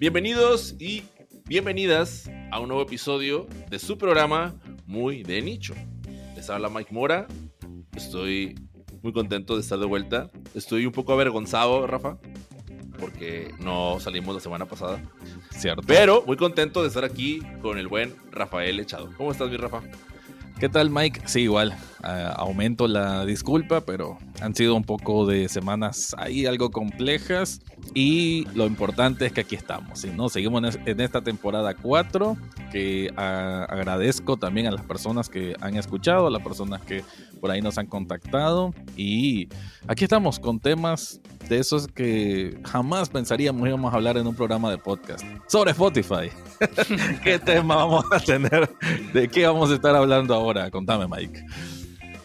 [0.00, 1.02] Bienvenidos y
[1.44, 4.54] bienvenidas a un nuevo episodio de su programa
[4.86, 5.74] Muy de Nicho.
[6.34, 7.26] Les habla Mike Mora.
[7.94, 8.54] Estoy
[9.02, 10.30] muy contento de estar de vuelta.
[10.54, 12.16] Estoy un poco avergonzado, Rafa,
[12.98, 15.02] porque no salimos la semana pasada.
[15.50, 15.82] Cierto.
[15.86, 19.10] Pero muy contento de estar aquí con el buen Rafael Echado.
[19.18, 19.82] ¿Cómo estás, mi Rafa?
[20.58, 21.20] ¿Qué tal, Mike?
[21.26, 21.76] Sí, igual.
[22.02, 27.60] Uh, aumento la disculpa, pero han sido un poco de semanas ahí algo complejas.
[27.94, 30.00] Y lo importante es que aquí estamos.
[30.00, 30.10] ¿sí?
[30.14, 30.28] ¿no?
[30.28, 32.36] Seguimos en esta temporada 4,
[32.72, 37.04] que uh, agradezco también a las personas que han escuchado, a las personas que
[37.40, 38.72] por ahí nos han contactado.
[38.96, 39.48] Y
[39.86, 44.70] aquí estamos con temas de esos que jamás pensaríamos íbamos a hablar en un programa
[44.70, 45.24] de podcast.
[45.48, 46.30] Sobre Spotify.
[47.24, 48.70] ¿Qué tema vamos a tener?
[49.12, 50.70] ¿De qué vamos a estar hablando ahora?
[50.70, 51.44] Contame, Mike.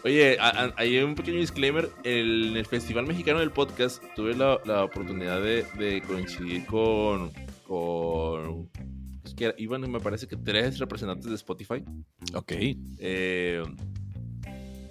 [0.06, 0.36] Oye,
[0.76, 1.90] hay un pequeño disclaimer.
[2.04, 7.32] El, en el Festival Mexicano del Podcast tuve la, la oportunidad de, de, coincidir con.
[7.66, 8.70] con
[9.24, 11.82] es que iban, me parece que tres representantes de Spotify.
[12.34, 12.52] Ok.
[13.00, 13.64] Eh,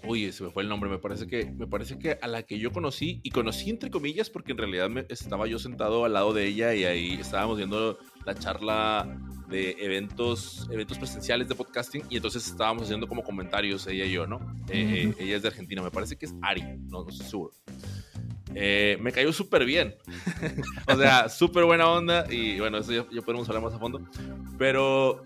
[0.05, 0.89] Uy, se me fue el nombre.
[0.89, 4.29] Me parece que me parece que a la que yo conocí y conocí entre comillas
[4.29, 7.97] porque en realidad me, estaba yo sentado al lado de ella y ahí estábamos viendo
[8.26, 14.06] la charla de eventos eventos presenciales de podcasting y entonces estábamos haciendo como comentarios ella
[14.06, 14.40] y yo, ¿no?
[14.70, 15.16] Eh, -huh.
[15.20, 17.52] ella es de Argentina, me parece que es Ari, no, no estoy seguro.
[18.56, 19.96] Eh, me cayó súper bien.
[20.88, 24.02] o sea, súper buena onda y bueno, eso ya, ya podemos hablar más a fondo.
[24.58, 25.23] Pero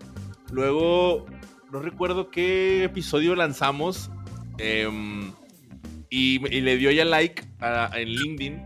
[0.50, 1.26] luego
[1.72, 4.10] no recuerdo qué episodio lanzamos
[4.58, 4.88] eh,
[6.10, 8.62] y, y, le dio ya like a, en LinkedIn,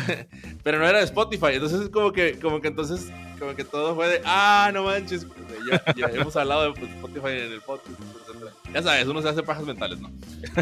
[0.64, 1.52] pero no era de Spotify.
[1.52, 5.26] Entonces, como que, como que entonces, como que todo fue de, ah, no manches,
[5.68, 7.98] ya, ya hemos hablado de Spotify en el podcast.
[8.72, 10.10] Ya sabes, uno se hace pajas mentales, ¿no?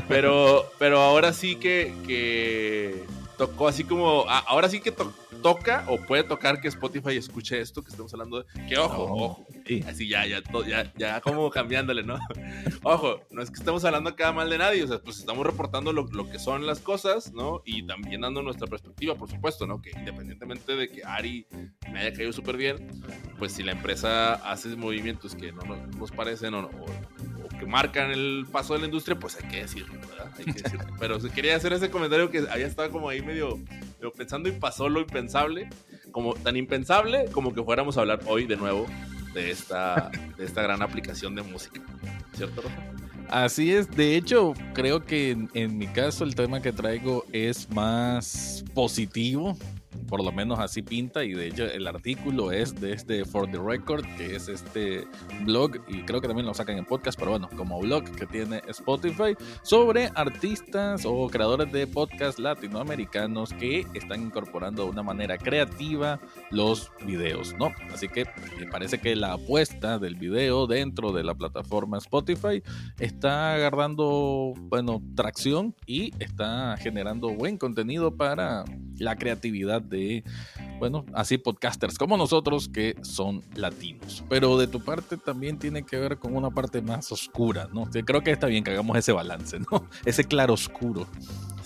[0.08, 3.04] Pero, pero ahora sí que, que
[3.36, 5.12] tocó así como, ahora sí que to
[5.42, 8.42] toca o puede tocar que Spotify escuche esto que estamos hablando.
[8.42, 9.46] De, que ojo, ojo.
[9.68, 9.84] Sí.
[9.86, 12.18] Así ya, ya, ya, ya como cambiándole, ¿no?
[12.82, 15.92] ojo, no es que estemos hablando acá mal de nadie, o sea, pues estamos reportando
[15.92, 17.60] lo, lo, que son las cosas, ¿no?
[17.66, 19.82] Y también dando nuestra perspectiva, por supuesto, ¿no?
[19.82, 21.46] Que independientemente de que Ari
[21.92, 23.02] me haya caído súper bien,
[23.38, 26.86] pues si la empresa hace movimientos que no nos, nos parecen o, o,
[27.44, 30.32] o, que marcan el paso de la industria, pues hay que decirlo, ¿verdad?
[30.38, 30.86] Hay que decirlo.
[30.98, 34.88] Pero quería hacer ese comentario que había estado como ahí medio, medio pensando y pasó
[34.88, 35.68] lo impensable,
[36.10, 38.86] como tan impensable como que fuéramos a hablar hoy de nuevo
[39.34, 41.80] de esta, de esta gran aplicación de música.
[42.34, 42.62] ¿Cierto?
[43.28, 48.64] Así es, de hecho, creo que en, mi caso el tema que traigo es más
[48.74, 49.56] positivo,
[50.06, 53.58] por lo menos así pinta, y de hecho el artículo es de este For the
[53.58, 55.06] Record, que es este
[55.44, 58.62] blog, y creo que también lo sacan en podcast, pero bueno, como blog que tiene
[58.68, 66.20] Spotify, sobre artistas o creadores de podcast latinoamericanos que están incorporando de una manera creativa
[66.50, 67.72] los videos, ¿no?
[67.92, 68.26] Así que
[68.58, 72.62] me parece que la apuesta del video dentro de la plataforma Spotify
[72.98, 78.64] está agarrando, bueno, tracción y está generando buen contenido para
[78.98, 80.24] la creatividad de,
[80.78, 84.24] bueno, así podcasters como nosotros que son latinos.
[84.28, 87.88] Pero de tu parte también tiene que ver con una parte más oscura, ¿no?
[88.04, 89.88] Creo que está bien que hagamos ese balance, ¿no?
[90.04, 91.06] Ese claro oscuro.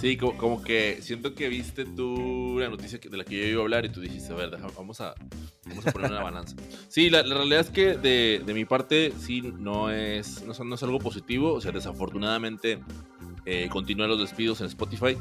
[0.03, 3.61] Sí, como, como, que siento que viste tú la noticia de la que yo iba
[3.61, 5.15] a hablar y tú dijiste, a ver, vamos a,
[5.65, 6.57] vamos a poner una balanza.
[6.89, 10.75] Sí, la, la, realidad es que de, de, mi parte sí no es, no, no
[10.75, 12.81] es algo positivo, o sea, desafortunadamente
[13.45, 15.17] eh, continúan los despidos en Spotify.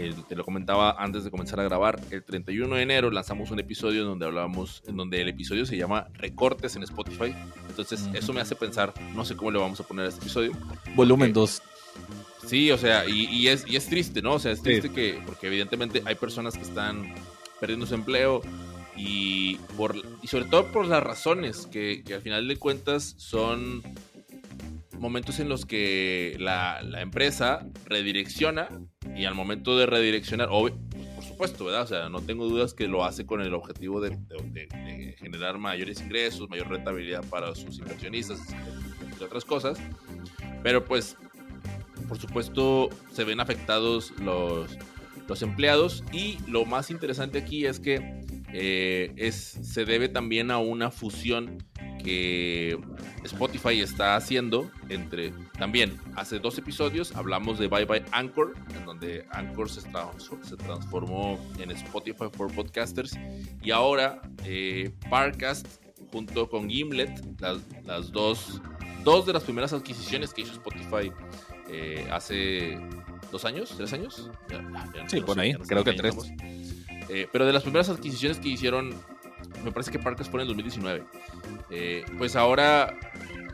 [0.00, 3.58] Eh, te lo comentaba antes de comenzar a grabar, el 31 de enero lanzamos un
[3.58, 7.34] episodio en donde hablábamos, en donde el episodio se llama Recortes en Spotify.
[7.68, 10.52] Entonces, eso me hace pensar, no sé cómo le vamos a poner a este episodio.
[10.94, 11.62] Volumen 2.
[12.46, 14.34] Sí, o sea, y, y, es, y, es, triste, ¿no?
[14.34, 14.94] O sea, es triste sí.
[14.94, 17.12] que, porque evidentemente hay personas que están
[17.58, 18.40] perdiendo su empleo
[18.96, 23.82] y, por, y sobre todo por las razones que, que al final de cuentas son
[24.98, 28.68] momentos en los que la, la, empresa redirecciona
[29.16, 30.78] y al momento de redireccionar, obvio,
[31.14, 31.82] por supuesto, ¿verdad?
[31.82, 34.16] O sea, no tengo dudas que lo hace con el objetivo de,
[35.18, 38.40] generar mayores ingresos, mayor rentabilidad para sus inversionistas,
[39.00, 39.78] entre otras cosas.
[40.62, 41.16] Pero pues,
[42.08, 44.78] por supuesto, se ven afectados los,
[45.26, 50.58] los empleados y lo más interesante aquí es que eh, es, se debe también a
[50.58, 51.58] una fusión
[51.98, 52.78] que
[53.24, 59.26] Spotify está haciendo entre también hace dos episodios hablamos de Bye Bye Anchor en donde
[59.30, 63.18] Anchor se, se transformó en Spotify for Podcasters
[63.62, 65.66] y ahora eh, Parcast
[66.10, 67.10] junto con Gimlet
[67.40, 68.60] las, las, dos
[69.04, 71.12] dos de las primeras adquisiciones que hizo Spotify
[71.70, 72.78] eh, hace
[73.30, 76.16] dos años tres años ya, ya, ya sí por ahí creo que tres.
[77.08, 78.94] eh, pero de las primeras adquisiciones que hicieron
[79.64, 81.04] me parece que Parcast fue en el 2019.
[81.70, 82.98] Eh, pues ahora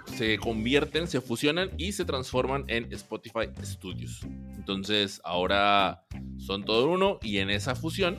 [0.06, 4.20] se convierten, se fusionan y se transforman en Spotify Studios.
[4.56, 6.04] Entonces ahora
[6.38, 8.16] son todo uno y en esa fusión,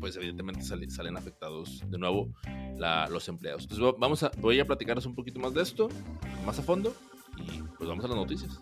[0.00, 2.32] pues evidentemente salen afectados de nuevo
[3.10, 3.62] los empleados.
[3.62, 5.88] Entonces vamos a, voy a platicaros un poquito más de esto,
[6.46, 6.94] más a fondo
[7.36, 8.60] y pues vamos a las noticias.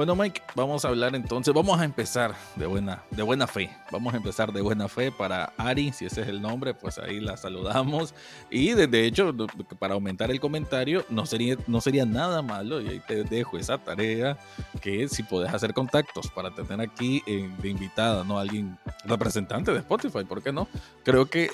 [0.00, 3.68] Bueno, Mike, vamos a hablar entonces, vamos a empezar de buena, de buena fe.
[3.90, 7.20] Vamos a empezar de buena fe para Ari, si ese es el nombre, pues ahí
[7.20, 8.14] la saludamos.
[8.50, 9.34] Y de, hecho,
[9.78, 13.76] para aumentar el comentario, no sería, no sería nada malo, y ahí te dejo esa
[13.76, 14.38] tarea,
[14.80, 18.38] que si puedes hacer contactos para tener aquí eh, de invitada, ¿no?
[18.38, 20.66] Alguien representante de Spotify, ¿por qué no?
[21.04, 21.50] Creo que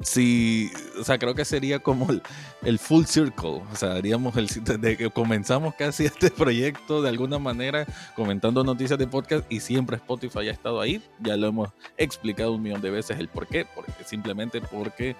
[0.00, 0.70] Sí,
[1.00, 2.06] o sea, creo que sería como
[2.62, 3.62] el, full circle.
[3.72, 4.48] O sea, haríamos el
[4.80, 9.96] de que comenzamos casi este proyecto de alguna manera comentando noticias de podcast y siempre
[9.96, 11.02] Spotify ha estado ahí.
[11.20, 15.16] Ya lo hemos explicado un millón de veces el por qué, porque simplemente porque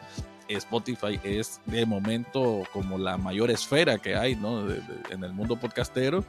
[0.48, 4.68] Spotify es de momento como la mayor esfera que hay ¿no?
[5.10, 6.24] en el mundo podcastero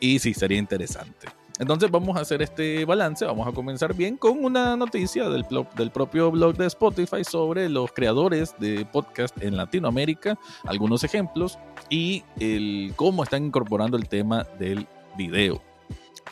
[0.00, 1.28] y sí, sería interesante.
[1.58, 5.44] Entonces vamos a hacer este balance, vamos a comenzar bien con una noticia del,
[5.76, 11.58] del propio blog de Spotify sobre los creadores de podcast en Latinoamérica, algunos ejemplos
[11.90, 15.60] y el cómo están incorporando el tema del video.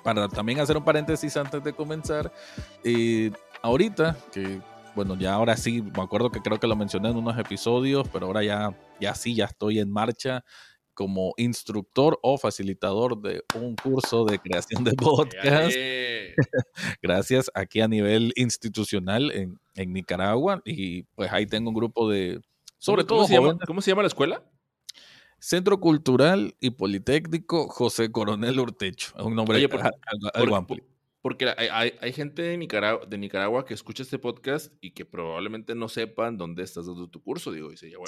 [0.03, 2.33] Para también hacer un paréntesis antes de comenzar,
[2.85, 3.33] eh,
[3.63, 4.61] ahorita que
[4.97, 8.27] bueno, ya ahora sí, me acuerdo que creo que lo mencioné en unos episodios, pero
[8.27, 10.43] ahora ya, ya sí, ya estoy en marcha
[10.97, 15.77] como instructor o facilitador de un curso de creación de podcast.
[17.03, 20.63] Gracias aquí a nivel institucional en, Nicaragua.
[20.65, 22.41] Y pues ahí tengo un grupo de,
[22.79, 23.27] sobre todo...
[23.67, 24.43] ¿Cómo se llama la escuela?
[25.39, 29.13] Centro Cultural y Politécnico José Coronel Urtecho.
[29.19, 29.69] Es un nombre
[30.33, 30.83] algo, amplio.
[31.27, 35.89] Porque hay, gente de Nicaragua, de Nicaragua que escucha este podcast y que probablemente no
[35.89, 37.99] sepan dónde estás dando tu curso, digo, y sería,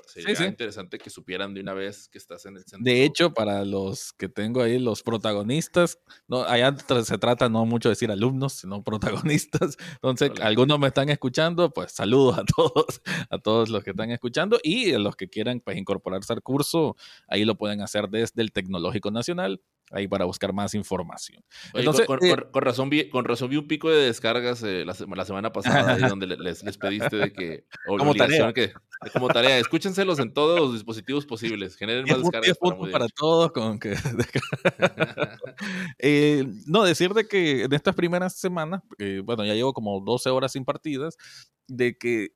[0.46, 2.84] interesante que supieran de una vez que estás en el centro.
[2.84, 5.98] De hecho, para los que tengo ahí, los protagonistas,
[6.28, 9.76] no, allá se trata no mucho de decir alumnos, sino protagonistas.
[9.94, 14.60] Entonces, algunos me están escuchando, pues saludos a todos, a todos los que están escuchando
[14.62, 16.94] y a los que quieran pues, incorporarse al curso,
[17.26, 21.42] ahí lo pueden hacer desde el Tecnológico Nacional ahí para buscar más información.
[21.74, 25.52] Entonces, eh con, razón vi, con razón vi un pico de descargas eh, la, semana
[25.52, 27.64] pasada ahí donde les, les, pediste de que...
[27.98, 28.52] como tarea.
[28.52, 28.72] Que,
[29.12, 32.58] como tarea, escúchenselos en todos los dispositivos posibles, generen más descargas.
[32.58, 33.94] Para, para todos con que...
[35.98, 40.30] eh, no, decir de que en estas primeras semanas, eh, bueno, ya llevo como 12
[40.30, 41.16] horas sin partidas,
[41.66, 42.32] de que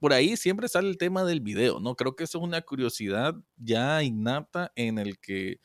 [0.00, 1.94] por ahí siempre sale el tema del video, ¿no?
[1.94, 5.60] Creo que eso es una curiosidad ya innata en el que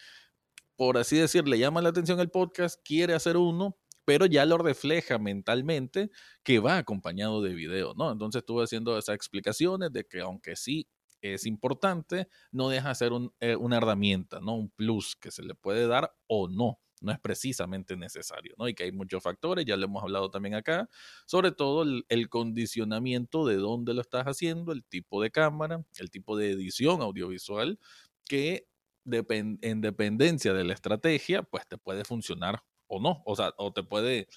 [0.85, 4.57] por así decir, le llama la atención el podcast, quiere hacer uno, pero ya lo
[4.57, 6.11] refleja mentalmente
[6.43, 8.11] que va acompañado de video, ¿no?
[8.11, 10.89] Entonces estuve haciendo esas explicaciones de que aunque sí
[11.21, 14.55] es importante, no deja de ser eh, una herramienta, ¿no?
[14.55, 16.81] Un plus que se le puede dar o no.
[16.99, 18.67] No es precisamente necesario, ¿no?
[18.67, 20.89] Y que hay muchos factores, ya lo hemos hablado también acá,
[21.25, 26.11] sobre todo el, el condicionamiento de dónde lo estás haciendo, el tipo de cámara, el
[26.11, 27.79] tipo de edición audiovisual,
[28.25, 28.67] que
[29.05, 33.83] en dependencia de la estrategia, pues te puede funcionar o no, o sea, o te
[33.83, 34.27] puede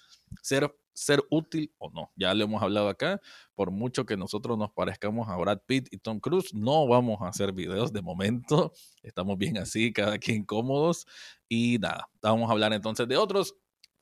[0.42, 2.10] ser, ser útil o no.
[2.16, 3.20] Ya lo hemos hablado acá,
[3.54, 7.28] por mucho que nosotros nos parezcamos a Brad Pitt y Tom Cruise, no vamos a
[7.28, 11.06] hacer videos de momento, estamos bien así, cada quien cómodos
[11.48, 13.54] y nada, vamos a hablar entonces de otros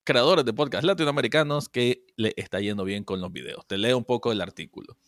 [0.05, 3.67] creadores de podcast latinoamericanos que le está yendo bien con los videos.
[3.67, 4.99] Te leo un poco el artículo.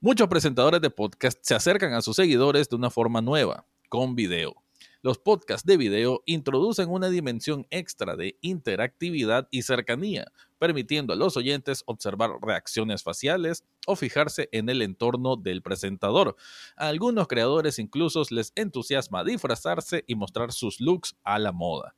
[0.00, 4.61] Muchos presentadores de podcast se acercan a sus seguidores de una forma nueva, con video.
[5.04, 10.30] Los podcasts de video introducen una dimensión extra de interactividad y cercanía,
[10.60, 16.36] permitiendo a los oyentes observar reacciones faciales o fijarse en el entorno del presentador.
[16.76, 21.96] A algunos creadores incluso les entusiasma disfrazarse y mostrar sus looks a la moda.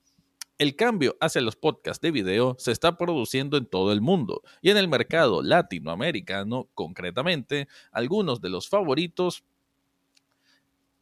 [0.57, 4.71] El cambio hacia los podcasts de video se está produciendo en todo el mundo y
[4.71, 9.45] en el mercado latinoamericano concretamente, algunos de los favoritos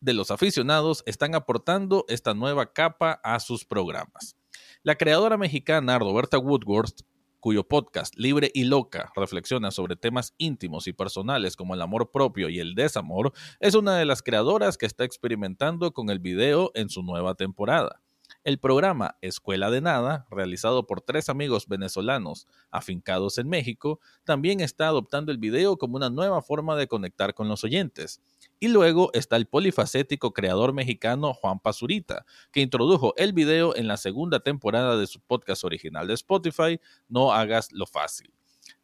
[0.02, 4.36] de los aficionados están aportando esta nueva capa a sus programas.
[4.82, 7.02] La creadora mexicana Roberta Woodworth,
[7.38, 12.48] cuyo podcast Libre y Loca reflexiona sobre temas íntimos y personales como el amor propio
[12.48, 16.88] y el desamor, es una de las creadoras que está experimentando con el video en
[16.88, 18.02] su nueva temporada.
[18.42, 24.88] El programa Escuela de Nada, realizado por tres amigos venezolanos afincados en México, también está
[24.88, 28.20] adoptando el video como una nueva forma de conectar con los oyentes.
[28.62, 33.96] Y luego está el polifacético creador mexicano Juan Pazurita, que introdujo el video en la
[33.96, 36.78] segunda temporada de su podcast original de Spotify,
[37.08, 38.32] No hagas lo fácil.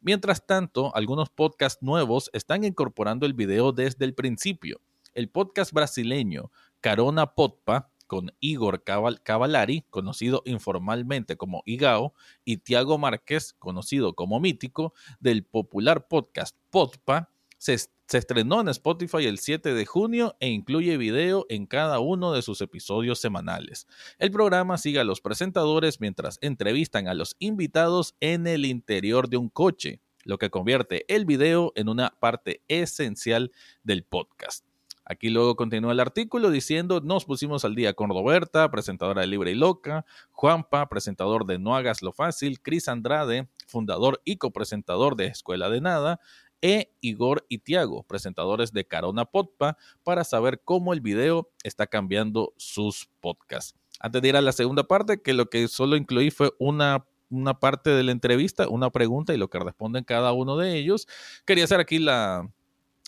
[0.01, 4.81] Mientras tanto, algunos podcasts nuevos están incorporando el video desde el principio.
[5.13, 13.53] El podcast brasileño Carona Podpa con Igor Cavallari, conocido informalmente como Igao, y Tiago Márquez,
[13.53, 17.77] conocido como Mítico, del popular podcast Podpa, se,
[18.09, 22.41] se, estrenó en Spotify el 7 de junio e incluye video en cada uno de
[22.41, 23.87] sus episodios semanales.
[24.17, 29.37] El programa sigue a los presentadores mientras entrevistan a los invitados en el interior de
[29.37, 33.51] un coche, lo que convierte el video en una parte esencial
[33.83, 34.65] del podcast.
[35.11, 39.49] Aquí luego continúa el artículo diciendo, nos pusimos al día con Roberta, presentadora de Libre
[39.49, 45.25] y Loca, Juanpa, presentador de No Hagas Lo Fácil, Cris Andrade, fundador y copresentador de
[45.25, 46.19] Escuela de Nada,
[46.61, 52.53] e Igor y Tiago, presentadores de Carona Podpa, para saber cómo el video está cambiando
[52.57, 53.75] sus podcasts.
[53.99, 57.59] Antes de ir a la segunda parte, que lo que solo incluí fue una una
[57.59, 61.07] parte de la entrevista, una pregunta y lo que responden cada uno de ellos.
[61.45, 62.49] Quería hacer aquí la,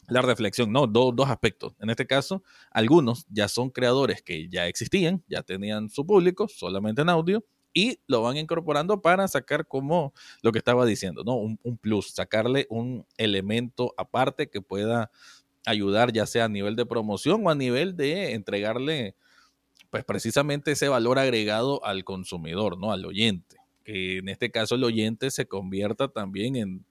[0.08, 1.74] la reflexión, no, dos aspectos.
[1.80, 7.02] En este caso, algunos ya son creadores que ya existían, ya tenían su público solamente
[7.02, 7.44] en audio
[7.74, 11.36] y lo van incorporando para sacar como lo que estaba diciendo, ¿no?
[11.36, 15.12] Un, plus, sacarle un elemento aparte que pueda
[15.66, 19.16] ayudar ya sea a nivel de promoción o a nivel de entregarle
[19.90, 22.92] pues precisamente ese valor agregado al consumidor, ¿no?
[22.92, 23.58] Al oyente.
[23.84, 26.86] Que en este caso el oyente se convierta también en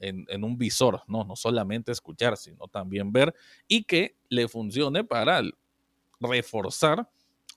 [0.00, 1.24] en, un visor, ¿no?
[1.24, 3.34] no solamente escuchar, sino también ver
[3.68, 5.42] y que le funcione para
[6.20, 7.08] reforzar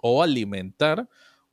[0.01, 1.07] o alimentar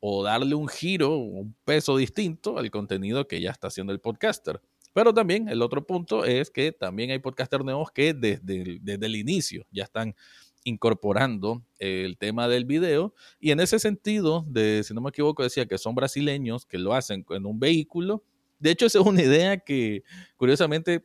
[0.06, 4.60] o darle un giro, un peso distinto al contenido que ya está haciendo el podcaster.
[4.92, 9.06] Pero también el otro punto es que también hay podcasters nuevos que desde el, desde
[9.06, 10.14] el inicio ya están
[10.62, 15.64] incorporando el tema del video y en ese sentido, de, si no me equivoco, decía
[15.64, 18.22] que son brasileños que lo hacen en un vehículo
[18.64, 20.04] de hecho, esa es una idea que,
[20.36, 21.04] curiosamente,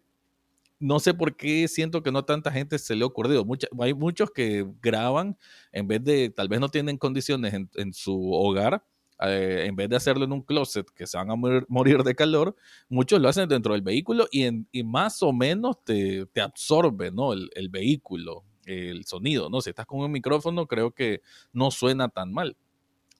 [0.80, 3.46] no sé por qué siento que no tanta gente se le ha ocurrido.
[3.82, 5.38] hay muchos que graban,
[5.72, 8.84] en vez de, tal vez no tienen condiciones en, su hogar,
[9.22, 12.56] eh, en vez de hacerlo en un closet que se van a morir, de calor,
[12.88, 14.50] muchos lo hacen dentro del vehículo y,
[14.84, 17.34] más o menos te, absorbe ¿no?
[17.34, 19.50] el, el, vehículo, el sonido.
[19.50, 19.60] ¿no?
[19.60, 21.22] Si estás con un micrófono, creo que
[21.52, 22.56] no suena tan mal.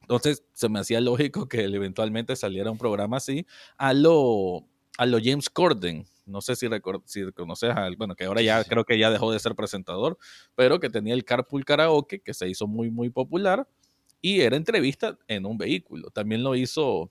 [0.02, 3.46] Entonces se me hacía lógico que eventualmente saliera un programa así
[3.78, 4.66] a lo,
[5.00, 6.06] a lo James Corden.
[6.26, 6.68] No sé si,
[7.06, 10.18] si conoces a él, bueno, que ahora ya creo que ya dejó de ser presentador,
[10.56, 13.66] pero que tenía el Carpool Karaoke, que se hizo muy, muy popular,
[14.22, 16.10] y era entrevista en un vehículo.
[16.12, 17.10] También lo hizo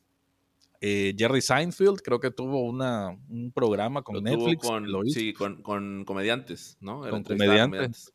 [0.82, 4.68] eh, Jerry Seinfeld, creo que tuvo una, un programa con Netflix.
[5.14, 7.00] Sí, con, con, comediantes, ¿no?
[7.00, 8.12] con comediantes.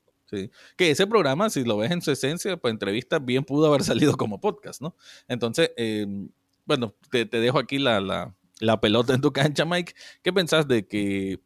[0.77, 4.15] Que ese programa, si lo ves en su esencia, pues entrevista bien pudo haber salido
[4.17, 4.95] como podcast, ¿no?
[5.27, 6.29] Entonces, em,
[6.63, 8.35] bueno, te, dejo aquí la,
[8.81, 9.93] pelota en tu cancha, Mike.
[10.21, 11.39] ¿Qué pensás de que,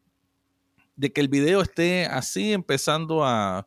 [0.96, 3.66] de que el video esté así empezando a,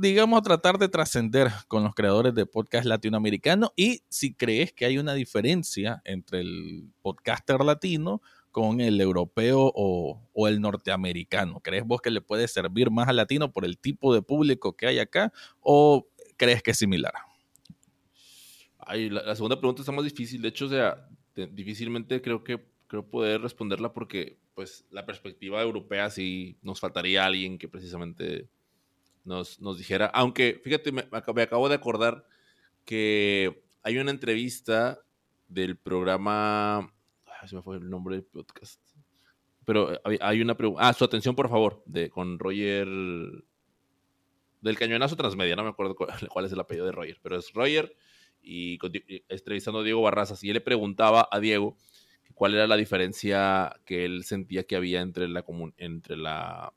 [0.00, 3.70] digamos, a tratar de trascender con los creadores de podcast latinoamericanos?
[3.76, 8.22] Y si crees que hay una diferencia entre el podcaster latino
[8.56, 11.60] con el europeo o, el norteamericano?
[11.60, 14.86] ¿Crees vos que le puede servir más al latino por el tipo de público que
[14.86, 17.12] hay acá o crees que es similar?
[18.78, 20.40] Ay, la, segunda pregunta está más difícil.
[20.40, 26.08] De hecho, o sea, difícilmente creo que creo poder responderla porque pues la perspectiva europea
[26.08, 28.48] sí nos faltaría alguien que precisamente
[29.24, 30.06] nos, nos dijera.
[30.06, 32.26] Aunque, fíjate, me, acabo de acordar
[32.84, 35.00] que hay una entrevista
[35.48, 36.92] del programa
[37.46, 38.80] se me fue el nombre del podcast.
[39.64, 40.88] Pero eh, hay una pregunta.
[40.88, 42.88] Ah, su atención, por favor, de, con Roger.
[44.60, 46.10] Del cañonazo transmedia, no me acuerdo cuál,
[46.46, 47.94] es el apellido de Roger, pero es Roger
[48.46, 48.78] y,
[49.28, 50.42] entrevistando a Diego Barrazas.
[50.44, 51.76] Y él le preguntaba a Diego
[52.34, 55.44] cuál era la diferencia que él sentía que había entre la
[55.78, 56.72] entre la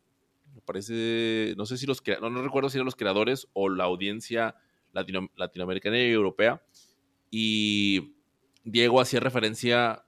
[0.56, 3.84] me parece no sé si los no, no recuerdo si eran los creadores o la
[3.84, 4.56] audiencia
[4.94, 6.64] latinoamericana y europea
[7.30, 8.16] y
[8.64, 10.06] Diego hacía referencia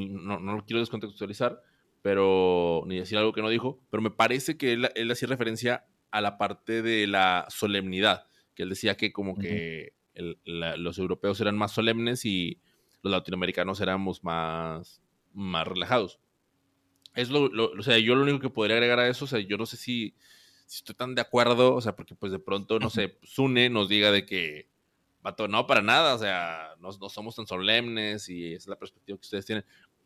[0.00, 1.62] no, no lo quiero descontextualizar,
[2.02, 6.20] pero ni decir algo que no dijo, pero me parece que él, hacía referencia a
[6.20, 11.72] la parte de la solemnidad, que él decía que como que los europeos eran más
[11.72, 12.60] solemnes y
[13.02, 15.02] los latinoamericanos éramos más,
[15.32, 16.18] más relajados.
[17.14, 19.56] Es lo, o sea, yo lo único que podría agregar a eso, o sea, yo
[19.58, 20.14] no sé si,
[20.66, 23.88] si estoy tan de acuerdo, o sea, porque pues de pronto, no sé, Sune nos
[23.88, 24.72] diga de que
[25.48, 29.24] no, para nada, o sea, no, somos tan solemnes y esa es la perspectiva que
[29.24, 29.64] ustedes tienen.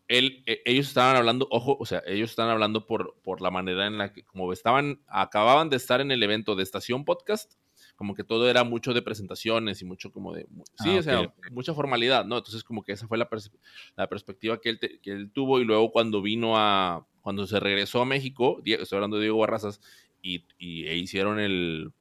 [0.08, 3.86] Él, e, ellos estaban hablando, ojo, o sea, ellos están hablando por, por la manera
[3.86, 7.54] en la que, como estaban, acababan de estar en el evento de Estación Podcast,
[7.96, 11.34] como que todo era mucho de presentaciones y mucho como de, sí, Ah, o sea,
[11.50, 12.38] mucha formalidad, ¿no?
[12.38, 13.52] Entonces como que esa fue la, pers-
[13.96, 17.58] la perspectiva que él, te- que él tuvo y luego cuando vino a, cuando se
[17.60, 19.80] regresó a México, estoy hablando de Diego Barrazas,
[20.22, 21.92] y, y e hicieron el,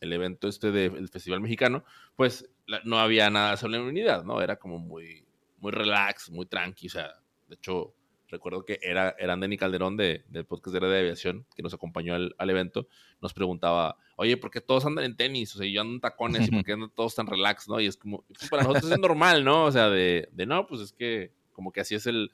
[0.00, 1.84] el evento este del Festival Mexicano,
[2.16, 4.40] pues la- no había nada de solemnidad, ¿no?
[4.42, 5.24] Era como muy,
[5.58, 7.14] muy relax, muy tranqui, o sea,
[7.48, 7.94] de hecho,
[8.30, 11.74] recuerdo que era, era Andy Calderón de, del podcast de Red de Aviación, que nos
[11.74, 12.88] acompañó al, al evento,
[13.20, 15.54] nos preguntaba, oye, ¿por qué todos andan en tenis?
[15.54, 17.80] O sea, yo ando en tacones, ¿y por qué andan todos tan relax, no?
[17.80, 19.64] Y es como, pues, para nosotros es normal, ¿no?
[19.64, 22.32] O sea, de, de no, pues es que como que así es el,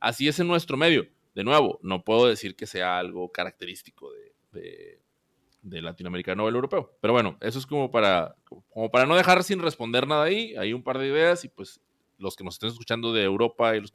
[0.00, 1.08] así es en nuestro medio.
[1.34, 5.00] De nuevo, no puedo decir que sea algo característico de, de,
[5.62, 6.96] de latinoamericano o el europeo.
[7.00, 8.36] Pero bueno, eso es como para,
[8.68, 10.54] como para no dejar sin responder nada ahí.
[10.56, 11.80] Hay un par de ideas y pues
[12.16, 13.92] los que nos estén escuchando de Europa y, los,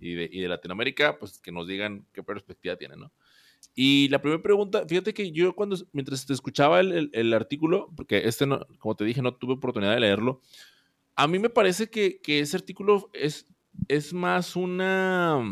[0.00, 3.12] y, de, y de Latinoamérica, pues que nos digan qué perspectiva tienen, ¿no?
[3.74, 7.90] Y la primera pregunta, fíjate que yo cuando, mientras te escuchaba el, el, el artículo,
[7.96, 10.40] porque este, no, como te dije, no tuve oportunidad de leerlo,
[11.14, 13.46] a mí me parece que, que ese artículo es,
[13.88, 15.42] es más una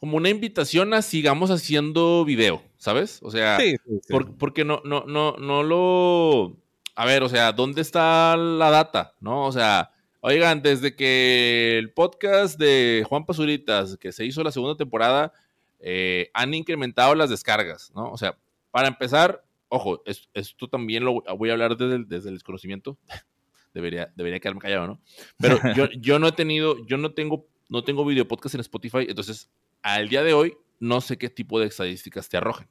[0.00, 3.20] como una invitación a sigamos haciendo video, ¿sabes?
[3.22, 4.12] O sea, Sí, sí, sí.
[4.12, 6.56] por- porque no, no, no, no lo.
[6.96, 9.14] A ver, o sea, ¿dónde está la data?
[9.20, 9.46] ¿No?
[9.46, 9.91] O sea,
[10.22, 15.32] oigan, desde que el podcast de Juan Pazuritas, que se hizo la segunda temporada,
[15.80, 18.10] eh, han incrementado las descargas, ¿no?
[18.10, 18.38] O sea,
[18.70, 22.96] para empezar, ojo, es- esto también lo voy a hablar desde el, desde el desconocimiento.
[23.74, 25.00] Debería, debería quedarme callado, ¿no?
[25.38, 29.06] Pero yo, yo no he tenido, yo no tengo, no tengo video podcast en Spotify,
[29.08, 29.50] entonces
[29.80, 32.68] al día de hoy no sé qué tipo de estadísticas te arrojan.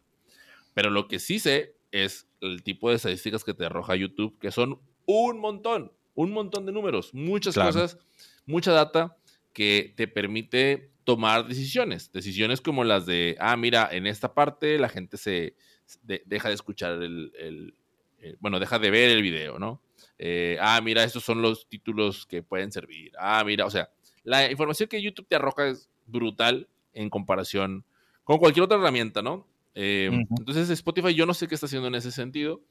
[0.76, 4.52] Pero lo que sí sé es el tipo de estadísticas que te arroja YouTube, que
[4.52, 7.72] son un montón, un montón de números, muchas Claro.
[7.72, 7.98] cosas,
[8.46, 9.18] mucha data
[9.54, 12.12] que te permite tomar decisiones.
[12.12, 15.56] Decisiones como las de, ah, mira, en esta parte la gente se
[16.04, 17.74] de- deja de escuchar el, el-
[18.20, 19.82] el- bueno, deja de ver el video, ¿no?
[20.18, 23.12] Eh, ah, mira, estos son los títulos que pueden servir.
[23.20, 23.90] Ah, mira, o sea,
[24.24, 27.84] la información que YouTube te arroja es brutal en comparación
[28.24, 29.48] con cualquier otra herramienta, ¿no?
[29.74, 30.10] Eh.
[30.38, 32.62] Entonces, Spotify, yo no sé qué está haciendo en ese sentido.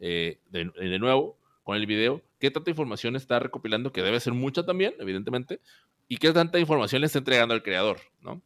[0.00, 4.32] Eh, de, de nuevo, con el video, qué tanta información está recopilando, que debe ser
[4.34, 5.60] mucha también, evidentemente,
[6.06, 8.40] y qué tanta información le está entregando al creador, ¿no?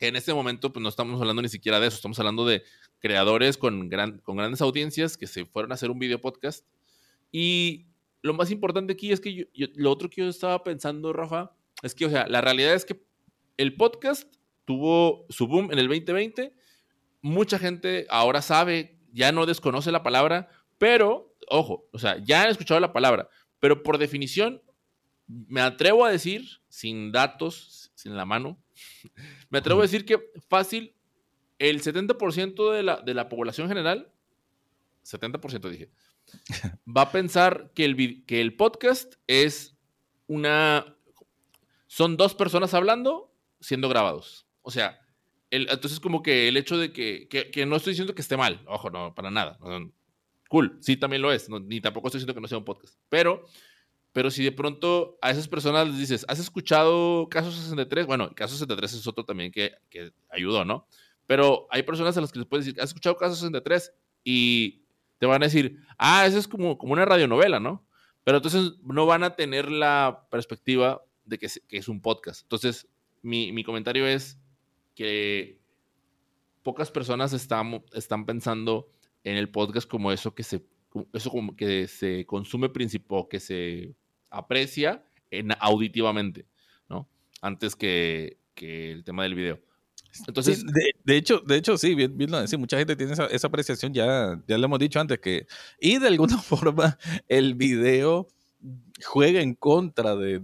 [0.00, 2.62] En este momento, pues no estamos hablando ni siquiera de eso, estamos hablando de
[2.98, 6.66] creadores con, gran, con grandes audiencias que se fueron a hacer un video podcast.
[7.32, 7.86] Y
[8.20, 12.04] lo más importante aquí es que lo otro que yo estaba pensando, Rafa, es que,
[12.04, 13.02] o sea, la realidad es que
[13.56, 14.30] el podcast
[14.66, 16.54] tuvo su boom en el 2020.
[17.22, 22.48] Mucha gente ahora sabe, ya no desconoce la palabra, pero, ojo, o sea, ya han
[22.50, 23.28] escuchado la palabra,
[23.60, 24.62] pero por definición,
[25.26, 28.58] me atrevo a decir, sin datos, sin la mano,
[29.50, 30.94] me atrevo a decir que fácil,
[31.58, 34.12] el 70% de la, de la población general,
[35.04, 35.90] 70% dije,
[36.86, 39.76] va a pensar que el, que el podcast es
[40.26, 40.96] una...
[41.86, 44.46] Son dos personas hablando siendo grabados.
[44.62, 45.00] O sea,
[45.50, 48.36] el- entonces como que el hecho de que, que, que no estoy diciendo que esté
[48.36, 49.56] mal, ojo, no, para nada.
[49.60, 49.92] no,
[50.48, 52.98] cool, sí, también lo es, no, ni tampoco estoy diciendo que no sea un podcast.
[53.08, 53.44] Pero,
[54.12, 58.06] pero si de pronto a esas personas les dices, ¿has escuchado Caso 63?
[58.06, 60.86] Bueno, Caso 63 es otro también que, que ayudó, ¿no?
[61.26, 63.92] Pero hay personas a las que les puedes decir, ¿has escuchado Caso 63?
[64.24, 64.82] Y
[65.18, 67.86] te van a decir, ah, eso es como, como una radionovela, ¿no?
[68.24, 72.42] Pero entonces no van a tener la perspectiva de que, que es un podcast.
[72.42, 72.88] Entonces,
[73.22, 74.38] mi, mi comentario es
[74.94, 75.60] que
[76.62, 78.88] pocas personas están, están pensando
[79.26, 80.64] en el podcast como eso que se,
[81.12, 83.96] eso como que se consume principal, que se
[84.30, 86.46] aprecia en, auditivamente,
[86.88, 87.08] ¿no?
[87.42, 89.60] Antes que, que el tema del video.
[90.28, 93.14] Entonces, Sí, de, de hecho, de hecho, sí, bien, bien lo decís, mucha gente tiene
[93.14, 95.48] esa, esa apreciación, ya, ya lo hemos dicho antes, que,
[95.80, 98.28] y de alguna forma el video
[99.04, 100.40] juega en contra de,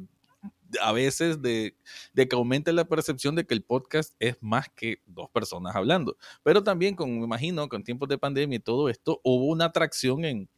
[0.80, 1.76] a veces de,
[2.12, 6.16] de que aumente la percepción de que el podcast es más que dos personas hablando.
[6.42, 10.24] Pero también, con, me imagino, con tiempos de pandemia y todo esto, hubo una atracción
[10.24, 10.48] en,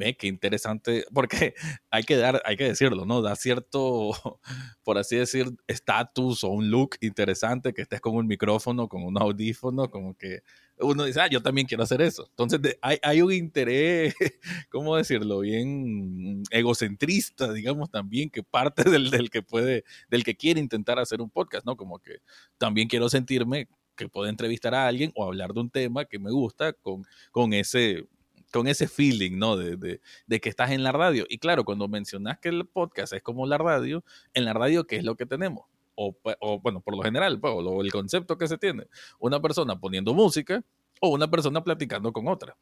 [0.00, 1.54] ve, qué interesante, porque
[1.90, 3.22] hay que dar, hay que decirlo, ¿no?
[3.22, 4.10] Da cierto,
[4.82, 9.16] por así decir, estatus o un look interesante que estés con un micrófono, con un
[9.18, 10.40] audífono, como que
[10.78, 12.26] uno dice, ah, yo también quiero hacer eso.
[12.30, 14.14] Entonces de- hay, hay un interés,
[14.70, 15.40] ¿cómo decirlo?
[15.40, 21.20] Bien egocentrista, digamos, también, que parte del, del que puede, del que quiere intentar hacer
[21.20, 21.76] un podcast, ¿no?
[21.76, 22.18] Como que
[22.58, 26.30] también quiero sentirme que puedo entrevistar a alguien o hablar de un tema que me
[26.30, 28.06] gusta con, con ese
[28.52, 29.56] con ese feeling, ¿no?
[29.56, 31.26] De, de, que estás en la radio.
[31.28, 34.96] Y claro, cuando mencionas que el podcast es como la radio, en la radio, ¿qué
[34.96, 35.64] es lo que tenemos?
[35.94, 36.16] O,
[36.62, 38.86] bueno, por lo general, pues, o el concepto que se tiene,
[39.18, 40.64] una persona poniendo música
[41.00, 42.56] o una persona platicando con otra.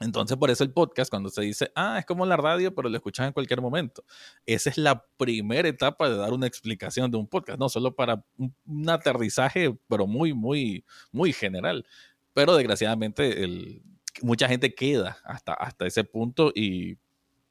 [0.00, 2.96] Entonces, por eso el podcast, cuando se dice, ah, es como la radio, pero lo
[2.96, 4.04] escuchas en cualquier momento.
[4.46, 8.24] Esa es la primera etapa de dar una explicación de un podcast, no solo para
[8.36, 11.86] un, aterrizaje, pero muy, muy, muy general.
[12.34, 13.82] Pero desgraciadamente, el,
[14.20, 16.98] mucha gente queda hasta, hasta ese punto y,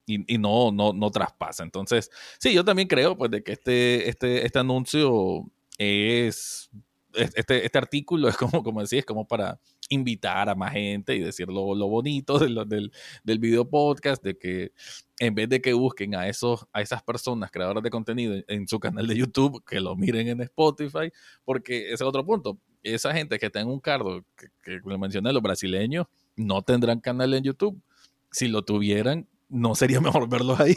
[0.06, 1.64] y, no, no, no traspasa.
[1.64, 5.46] Entonces, sí, yo también creo pues, de que este, este, este anuncio
[5.78, 6.70] es
[7.14, 11.20] este, este artículo es como, como decía, es como para invitar a más gente y
[11.20, 12.92] decir lo, lo bonito del,
[13.24, 14.72] del video podcast, de que
[15.20, 18.80] en vez de que busquen a, esos, a esas personas creadoras de contenido en, su
[18.80, 21.12] canal de YouTube, que lo miren en Spotify,
[21.44, 22.58] porque ese es otro punto.
[22.84, 26.08] Esa gente que está en un cargo, que, que mencioné, los brasileños,
[26.42, 27.82] no tendrán canal en YouTube.
[28.32, 30.74] Si lo tuvieran, no sería mejor verlos ahí.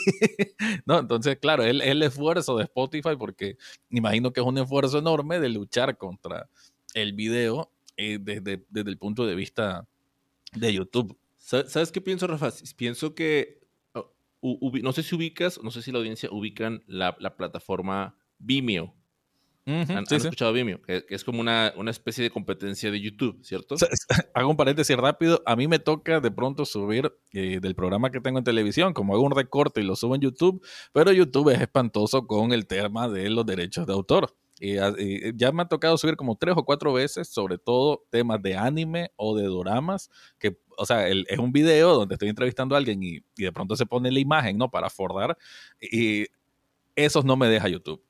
[0.87, 3.57] no, entonces, claro, el, el esfuerzo de Spotify, porque
[3.91, 6.49] imagino que es un esfuerzo enorme de luchar contra
[6.95, 9.89] el video eh, desde, desde el punto de vista
[10.53, 11.19] de YouTube.
[11.37, 12.51] ¿Sabes qué pienso, Rafa?
[12.77, 13.61] Pienso que,
[13.93, 18.95] oh, no sé si ubicas, no sé si la audiencia ubican la plataforma Vimeo.
[19.67, 20.83] ¿Han, escuchado Vimeo?
[20.83, 23.77] Que, es como una, una, especie de competencia de YouTube, ¿cierto?
[24.35, 25.43] hago un paréntesis rápido.
[25.47, 29.15] A mí me toca de pronto subir eh, del programa que tengo en televisión, como
[29.15, 33.09] hago un recorte y lo subo en YouTube, pero YouTube es espantoso con el tema
[33.09, 34.37] de los derechos de autor.
[34.61, 34.77] Y,
[35.37, 39.13] ya me ha tocado subir como tres o cuatro veces, sobre todo temas de anime
[39.17, 43.17] o de doramas, que, o sea, es un video donde estoy entrevistando a alguien y,
[43.37, 44.71] y de pronto se pone la imagen, ¿no?
[44.71, 45.39] Para fordar.
[45.81, 46.27] Y
[46.97, 48.03] esos no me deja YouTube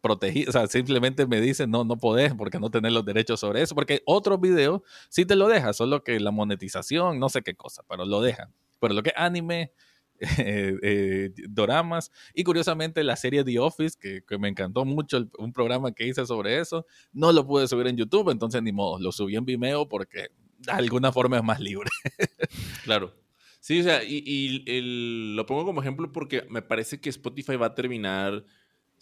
[0.00, 3.62] protegido, o sea, simplemente me dicen, no, no podés porque no tenés los derechos sobre
[3.62, 7.54] eso, porque otros videos sí te lo dejan, solo que la monetización, no sé qué
[7.54, 8.52] cosa, pero lo dejan.
[8.80, 9.72] Pero lo que anime,
[10.38, 15.92] eh, eh, doramas, y curiosamente la serie The Office, que, me encantó mucho, un programa
[15.92, 19.36] que hice sobre eso, no lo pude subir en YouTube, entonces ni modo, lo subí
[19.36, 21.90] en Vimeo porque de alguna forma es más libre.
[22.84, 23.14] claro.
[23.62, 27.74] Sí, o sea, y, lo pongo como ejemplo porque me parece que Spotify va a
[27.76, 28.44] terminar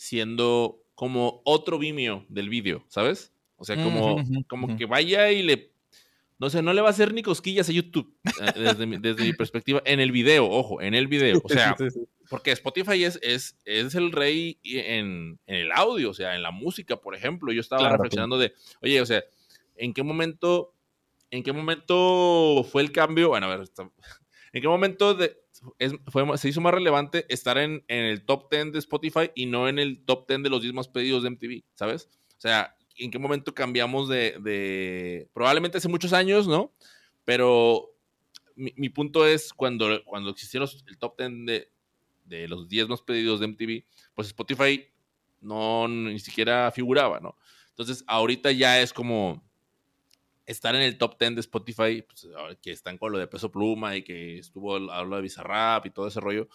[0.01, 3.35] siendo como otro Vimeo del vídeo, ¿sabes?
[3.57, 4.17] O sea, como,
[4.49, 5.73] como que vaya y le...
[6.39, 9.25] No sé, no le va a hacer ni cosquillas a YouTube, eh, desde, mi, desde
[9.25, 11.39] mi perspectiva, en el video, ojo, en el video.
[11.45, 11.77] O sea,
[12.31, 16.51] porque Spotify es, es, es el rey en, en, el audio, o sea, en la
[16.51, 17.53] música, por ejemplo.
[17.53, 19.23] Yo estaba reflexionando de, oye, o sea,
[19.77, 20.73] ¿en qué momento,
[21.31, 23.29] en qué momento fue el cambio?
[23.29, 23.69] Bueno, a ver,
[24.55, 25.37] ¿en qué momento de,
[26.37, 30.05] se hizo más relevante estar en, el top 10 de Spotify y no en el
[30.05, 32.09] top 10 de los 10 más pedidos de MTV, ¿sabes?
[32.37, 36.73] O sea, ¿en qué momento cambiamos de, probablemente hace muchos años, ¿no?
[37.25, 37.91] Pero
[38.57, 41.73] mi, punto es cuando, cuando existieron el top 10 de,
[42.25, 44.87] de los 10 más pedidos de MTV, pues Spotify
[45.41, 47.37] no ni siquiera figuraba, ¿no?
[47.71, 49.43] Entonces, ahorita ya es como
[50.51, 52.29] estar en el top 10 de Spotify, pues,
[52.61, 56.09] que están con lo de peso pluma y que estuvo hablo de Bizarrap y todo
[56.09, 56.49] ese rollo.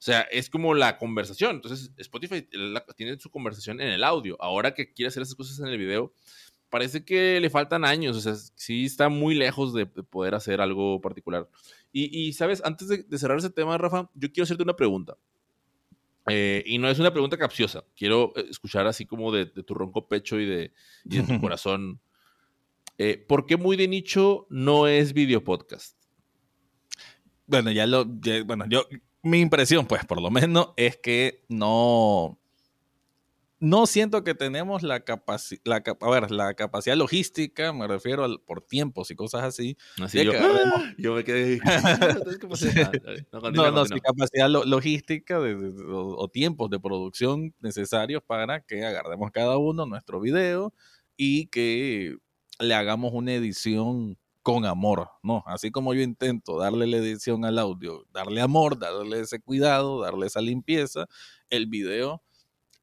[0.00, 1.56] O sea, es como la conversación.
[1.56, 2.48] Entonces, Spotify
[2.96, 4.36] tiene su conversación en el audio.
[4.40, 6.14] Ahora que quiere hacer esas cosas en el video,
[6.70, 8.16] parece que le faltan años.
[8.16, 11.48] O sea, sí está muy lejos de, poder hacer algo particular.
[11.92, 15.18] Y, sabes, antes de, cerrar ese tema, Rafa, yo quiero hacerte una pregunta.
[16.28, 17.84] Eh, y no es una pregunta capciosa.
[17.94, 20.72] Quiero eh, escuchar así como de, tu ronco pecho y de,
[21.04, 22.00] y de tu corazón
[23.02, 25.96] eh, ¿Por qué muy de nicho no es video podcast?
[27.46, 28.04] Bueno, ya lo.
[28.44, 28.84] bueno, yo.
[29.22, 32.38] Mi impresión, pues, por lo menos, es que no.
[33.58, 38.38] No siento que tenemos la capacidad, la, a ver, la capacidad logística, me refiero al,
[38.40, 39.78] por tiempos y cosas así.
[40.02, 40.32] así yo,
[40.98, 41.58] yo, me quedé.
[43.32, 49.86] no, no, no, capacidad logística o, tiempos de producción necesarios para que agarremos cada uno
[49.86, 50.74] nuestro video
[51.16, 52.16] y que
[52.60, 55.42] le hagamos una edición con amor, ¿no?
[55.46, 60.26] Así como yo intento darle la edición al audio, darle amor, darle ese cuidado, darle
[60.26, 61.06] esa limpieza,
[61.50, 62.22] el video,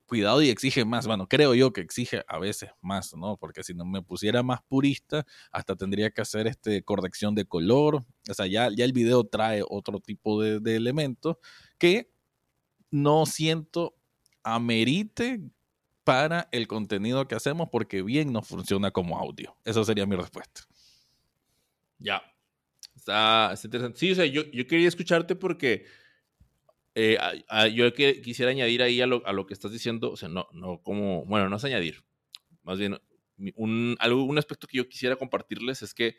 [0.05, 1.07] cuidado y exige más.
[1.07, 3.37] Bueno, creo yo que exige a veces más, ¿no?
[3.37, 8.05] Porque si no me pusiera más purista, hasta tendría que hacer este corrección de color.
[8.29, 11.37] O sea, ya, ya el video trae otro tipo de, de elementos
[11.77, 12.11] que
[12.91, 13.95] no siento
[14.43, 15.41] amerite
[16.07, 19.57] para el contenido que hacemos porque bien nos funciona como audio.
[19.65, 20.61] Esa sería mi respuesta.
[21.99, 22.23] Ya.
[22.95, 23.99] Está, interesante.
[23.99, 25.85] Sí, o sea, yo, quería escucharte porque
[26.95, 27.17] eh,
[27.73, 31.49] yo quisiera añadir ahí a lo, que estás diciendo, o sea, no, no como, bueno,
[31.49, 32.05] no es añadir,
[32.63, 32.97] más bien
[33.55, 36.15] un, algo, un aspecto que yo quisiera compartirles es que,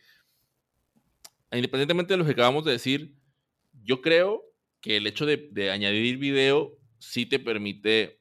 [1.50, 3.14] independientemente de lo que acabamos de decir,
[3.72, 4.44] yo creo
[4.82, 8.17] que el hecho de, de añadir video sí te permite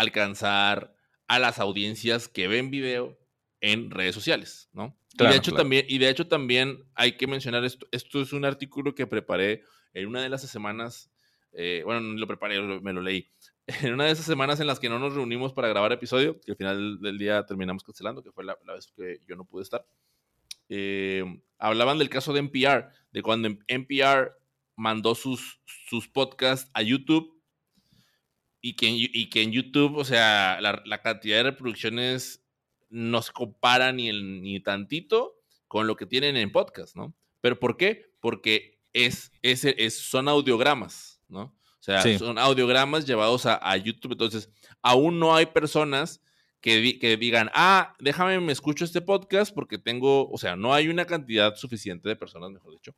[0.00, 0.94] alcanzar
[1.28, 3.18] a las audiencias que ven video
[3.60, 4.96] en redes sociales, ¿no?
[5.12, 8.46] y, de hecho también, y de hecho también hay que mencionar esto, esto es un
[8.46, 11.10] artículo que preparé en una de las semanas,
[11.52, 13.30] eh, bueno, no lo preparé, me lo leí,
[13.66, 16.52] en una de esas semanas en las que no nos reunimos para grabar episodio, que
[16.52, 19.86] al final del día terminamos cancelando, que fue la, vez que yo no pude estar,
[20.70, 21.24] eh,
[21.58, 24.32] hablaban del caso de NPR, de cuando NPR
[24.76, 27.39] mandó sus, sus podcasts a YouTube
[28.60, 32.44] y que, y que en YouTube, o sea, la, la cantidad de reproducciones
[32.90, 35.36] no se compara ni, el, ni tantito
[35.68, 37.14] con lo que tienen en podcast, ¿no?
[37.40, 38.12] ¿Pero por qué?
[38.20, 41.56] Porque es, es, es son audiogramas, ¿no?
[41.80, 44.12] O sea, son audiogramas llevados a, a, YouTube.
[44.12, 44.50] Entonces,
[44.82, 46.20] aún no hay personas
[46.60, 50.88] que, que, digan, ah, déjame, me escucho este podcast porque tengo, o sea, no hay
[50.88, 52.94] una cantidad suficiente de personas, mejor dicho,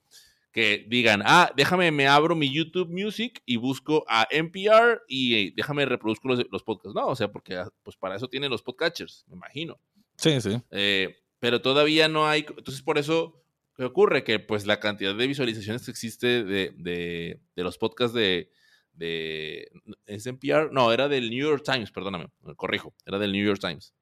[0.53, 5.87] que digan, ah, déjame, me abro mi YouTube Music y busco a NPR y déjame
[5.87, 6.95] reproduzco los, los podcasts.
[6.95, 9.81] No, o sea, porque ah, pues para eso tienen los podcatchers, me imagino.
[10.17, 10.61] Sí, sí.
[10.71, 13.43] Eh, pero todavía no hay, entonces por eso
[13.77, 14.25] ¿qué ocurre?
[14.25, 18.51] Que pues la cantidad de visualizaciones que existe de, de, de los podcasts de,
[18.93, 19.71] de
[20.07, 20.71] ¿es NPR?
[20.73, 23.95] No, era del New York Times, perdóname, corrijo, era del New York Times.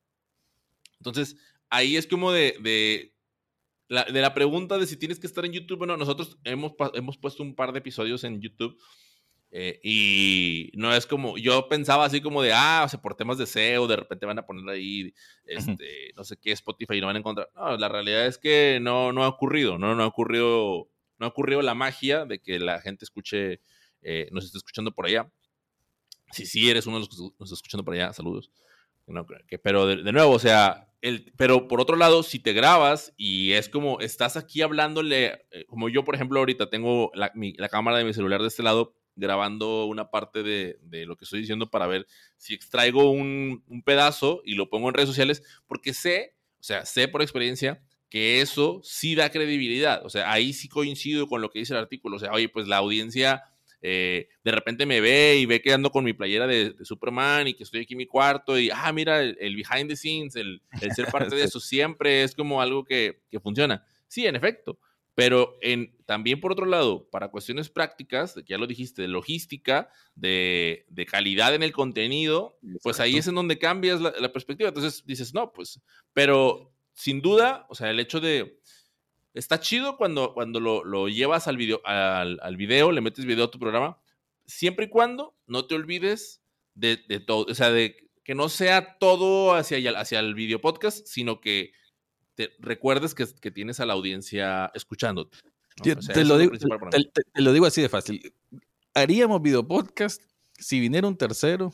[0.99, 1.37] Entonces,
[1.71, 3.10] ahí es como de, de
[3.91, 7.43] de la pregunta de si tienes que estar en YouTube, bueno, nosotros hemos, hemos puesto
[7.43, 8.79] un par de episodios en YouTube
[9.53, 13.37] eh, y no es como, yo pensaba así como de, ah, o sea, por temas
[13.37, 15.13] de SEO, de repente van a poner ahí,
[15.45, 17.51] este, no sé qué, Spotify y no van a encontrar.
[17.57, 21.29] No, la realidad es que no, no ha ocurrido, no, no ha ocurrido, no ha
[21.29, 23.61] ocurrido la magia de que la gente escuche,
[24.03, 25.29] eh, nos esté escuchando por allá.
[26.31, 28.53] Si sí eres uno de los que nos está escuchando por allá, saludos.
[29.11, 33.13] No, que, pero de, nuevo, o sea, el, pero por otro lado, si te grabas
[33.17, 37.69] y es como estás aquí hablándole, eh, como yo, por ejemplo, ahorita tengo la, la,
[37.69, 41.41] cámara de mi celular de este lado grabando una parte de, de lo que estoy
[41.41, 45.93] diciendo para ver si extraigo un, un, pedazo y lo pongo en redes sociales, porque
[45.93, 50.05] sé, o sea, sé por experiencia que eso sí da credibilidad.
[50.05, 52.17] O sea, ahí sí coincido con lo que dice el artículo.
[52.17, 53.45] O sea, oye, pues la audiencia
[53.83, 57.55] eh, de repente me ve y ve que ando con mi playera de, Superman y
[57.55, 60.61] que estoy aquí en mi cuarto y, ah, mira, el, behind the scenes, el,
[60.95, 63.85] ser parte de eso siempre es como algo que, funciona.
[64.09, 64.79] Sí, en efecto,
[65.15, 70.85] pero en, también por otro lado, para cuestiones prácticas, ya lo dijiste, de logística, de,
[71.11, 74.69] calidad en el contenido, pues ahí es en donde cambias la, la perspectiva.
[74.69, 75.81] Entonces dices, no, pues,
[76.13, 78.61] pero sin duda, o sea, el hecho de
[79.33, 83.59] Está chido cuando, cuando lo, llevas al video, al, video, le metes video a tu
[83.59, 83.99] programa,
[84.47, 86.43] siempre y cuando no te olvides
[86.75, 91.41] de, todo, o sea, de que no sea todo hacia, hacia el video podcast, sino
[91.41, 91.73] que
[92.35, 95.39] te recuerdes que, tienes a la audiencia escuchándote.
[95.83, 98.35] te, lo digo, te, lo digo, así de fácil.
[98.95, 100.23] Haríamos video podcast
[100.55, 101.73] si viniera un tercero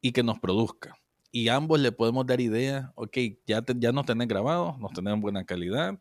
[0.00, 0.96] y que nos produzca.
[1.32, 5.44] Y ambos le podemos dar idea, ok, ya, ya nos tenés grabado, nos tenemos buena
[5.44, 5.98] calidad,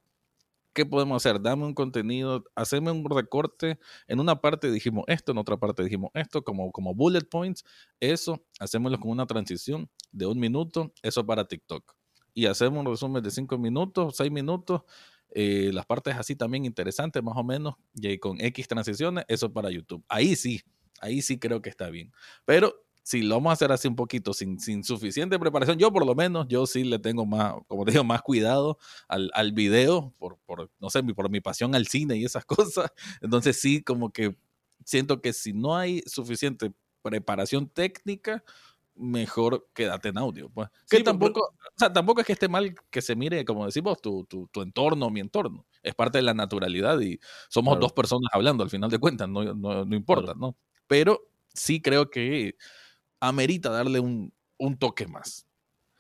[0.74, 1.42] ¿qué podemos hacer?
[1.42, 3.80] Dame un contenido, haceme un recorte.
[4.08, 7.64] En una parte dijimos esto, en otra parte dijimos esto, como, como bullet points.
[8.00, 11.96] Eso, hacémoslo con una transición de un minuto, eso para TikTok.
[12.34, 14.82] Y hacemos un resumen de cinco minutos, seis minutos.
[15.36, 19.72] Eh, las partes así también interesantes, más o menos, y con X transiciones, eso para
[19.72, 20.04] YouTube.
[20.08, 20.62] Ahí sí,
[21.00, 22.12] ahí sí creo que está bien.
[22.46, 26.06] Pero si lo vamos a hacer así un poquito sin, sin suficiente preparación, yo por
[26.06, 28.78] lo menos, yo sí le tengo más, como te digo, más cuidado
[29.10, 32.92] al, al video, por, por, no sé, por mi pasión al cine y esas cosas.
[33.22, 34.38] Entonces sí, como que
[34.86, 38.42] siento que si no hay suficiente preparación técnica,
[38.96, 40.50] mejor quédate en audio.
[40.50, 40.70] Pues.
[40.90, 44.24] Que tampoco, o sea, tampoco es que esté mal que se mire, como decimos, tu,
[44.26, 45.66] tu, tu entorno, mi entorno.
[45.82, 49.54] Es parte de la naturalidad y somos dos personas hablando al final de cuentas, no,
[49.54, 50.56] no, no importa, ¿no?
[50.88, 52.56] Pero sí creo que
[53.28, 54.34] amerita darle un,
[54.80, 55.48] toque más.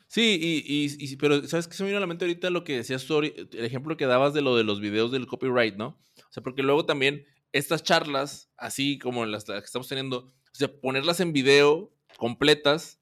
[0.07, 2.77] Sí, y, y, pero ¿sabes qué se me vino a la mente ahorita lo que
[2.77, 5.87] decías tú, el ejemplo que dabas de lo de los videos del copyright, ¿no?
[6.17, 10.69] O sea, porque luego también estas charlas, así como las que estamos teniendo, o sea,
[10.79, 12.99] ponerlas en video completas,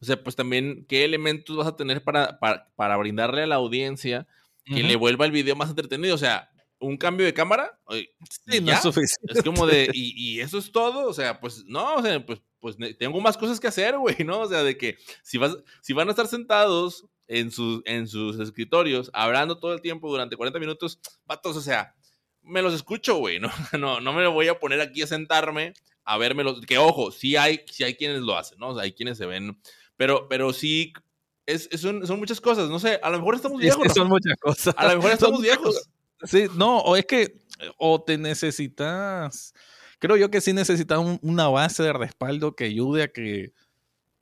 [0.00, 4.26] o sea, pues también qué elementos vas a tener para, para, brindarle a la audiencia
[4.64, 6.14] que le vuelva el video más entretenido.
[6.14, 6.51] O sea,
[6.82, 7.78] un cambio de cámara.
[8.46, 9.32] Sí, no es suficiente.
[9.34, 11.08] Es como de, y, y, eso es todo.
[11.08, 14.38] O sea, pues no, o sea, pues pues tengo más cosas que hacer, güey, ¿no?
[14.38, 18.38] O sea, de que si, vas, si van a estar sentados en sus, en sus
[18.38, 21.96] escritorios hablando todo el tiempo durante 40 minutos, vatos, o sea,
[22.40, 23.50] me los escucho, güey, ¿no?
[23.80, 27.36] No, no me voy a poner aquí a sentarme a verme los, que ojo, sí
[27.36, 28.68] hay, sí hay quienes lo hacen, ¿no?
[28.68, 29.60] O sea, hay quienes se ven,
[29.96, 30.92] pero, pero sí,
[31.46, 33.92] es, son, son, muchas cosas, no sé, a lo mejor estamos viejos.
[33.92, 34.74] son muchas cosas.
[34.76, 35.88] A lo mejor estamos viejos.
[36.24, 37.38] Sí, no, o es que,
[37.78, 39.54] o te necesitas
[40.02, 43.52] creo yo que sí necesitas una base de respaldo que ayude a que,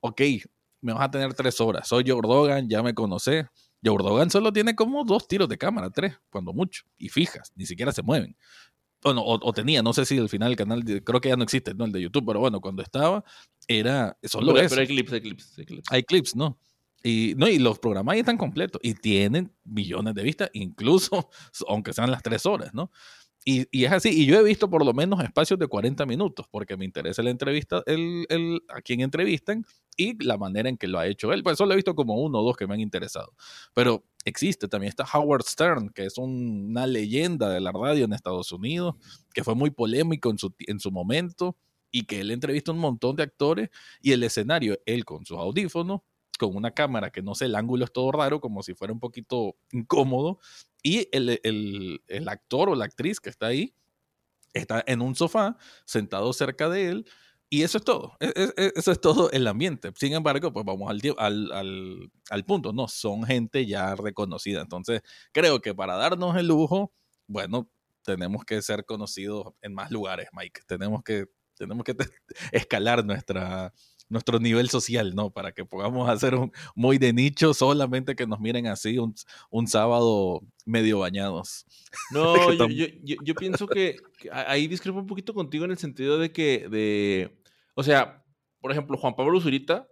[0.01, 0.21] ok,
[0.83, 3.47] me vas a tener tres horas, soy Jordogan, ya me conoces,
[3.83, 7.65] Joe Rogan solo tiene como dos tiros de cámara, tres, cuando mucho, y fijas, ni
[7.65, 8.37] siquiera se mueven.
[9.03, 11.73] Bueno, o, tenía, no sé si al final el canal, creo que ya no existe,
[11.73, 11.87] ¿no?
[11.87, 13.25] El de YouTube, pero bueno, cuando estaba,
[13.67, 14.75] era solo pero, eso.
[14.75, 15.89] Pero hay clips, hay clips, hay clips.
[15.91, 16.59] Hay clips, ¿no?
[17.03, 21.31] Y, no, y los programas ahí están completos y tienen millones de vistas, incluso
[21.69, 22.91] aunque sean las tres horas, ¿no?
[23.43, 26.47] Y, y, es así, y yo he visto por lo menos espacios de 40 minutos,
[26.51, 29.65] porque me interesa la entrevista, el, el, a quien entrevistan
[29.97, 31.43] y la manera en que lo ha hecho él.
[31.43, 33.35] Pues solo he visto como uno o dos que me han interesado.
[33.73, 38.53] Pero existe, también está Howard Stern, que es una leyenda de la radio en Estados
[38.53, 38.97] Unidos,
[39.33, 41.57] que fue muy polémico en su, en su momento
[41.91, 45.39] y que él entrevista a un montón de actores y el escenario, él con sus
[45.39, 46.03] audífonos,
[46.41, 48.99] con una cámara que no sé, el ángulo es todo raro, como si fuera un
[48.99, 50.39] poquito incómodo,
[50.83, 53.75] y el, actor o la actriz que está ahí
[54.55, 57.07] está en un sofá, sentado cerca de él,
[57.51, 58.17] y eso es todo.
[58.21, 59.93] E, e, e, eso es todo el ambiente.
[59.97, 62.73] Sin embargo, pues vamos al, al, al, punto.
[62.73, 64.63] No, son gente ya reconocida.
[64.63, 66.93] Entonces, creo que para darnos el lujo,
[67.27, 67.69] bueno,
[68.03, 70.63] tenemos que ser conocidos en más lugares, Mike.
[70.67, 71.27] Tenemos que,
[71.57, 71.97] tenemos que
[72.53, 73.75] escalar nuestra,
[74.11, 75.31] nuestro nivel social, ¿no?
[75.31, 79.15] Para que podamos hacer un muy de nicho, solamente que nos miren así un,
[79.49, 81.67] un sábado medio bañados.
[82.13, 82.69] No, yo,
[83.03, 83.97] yo, yo, pienso que,
[84.31, 87.37] ahí discrepo un poquito contigo en el sentido de que, de,
[87.75, 88.25] o sea,
[88.61, 89.89] por ejemplo, Juan Pablo Zurita,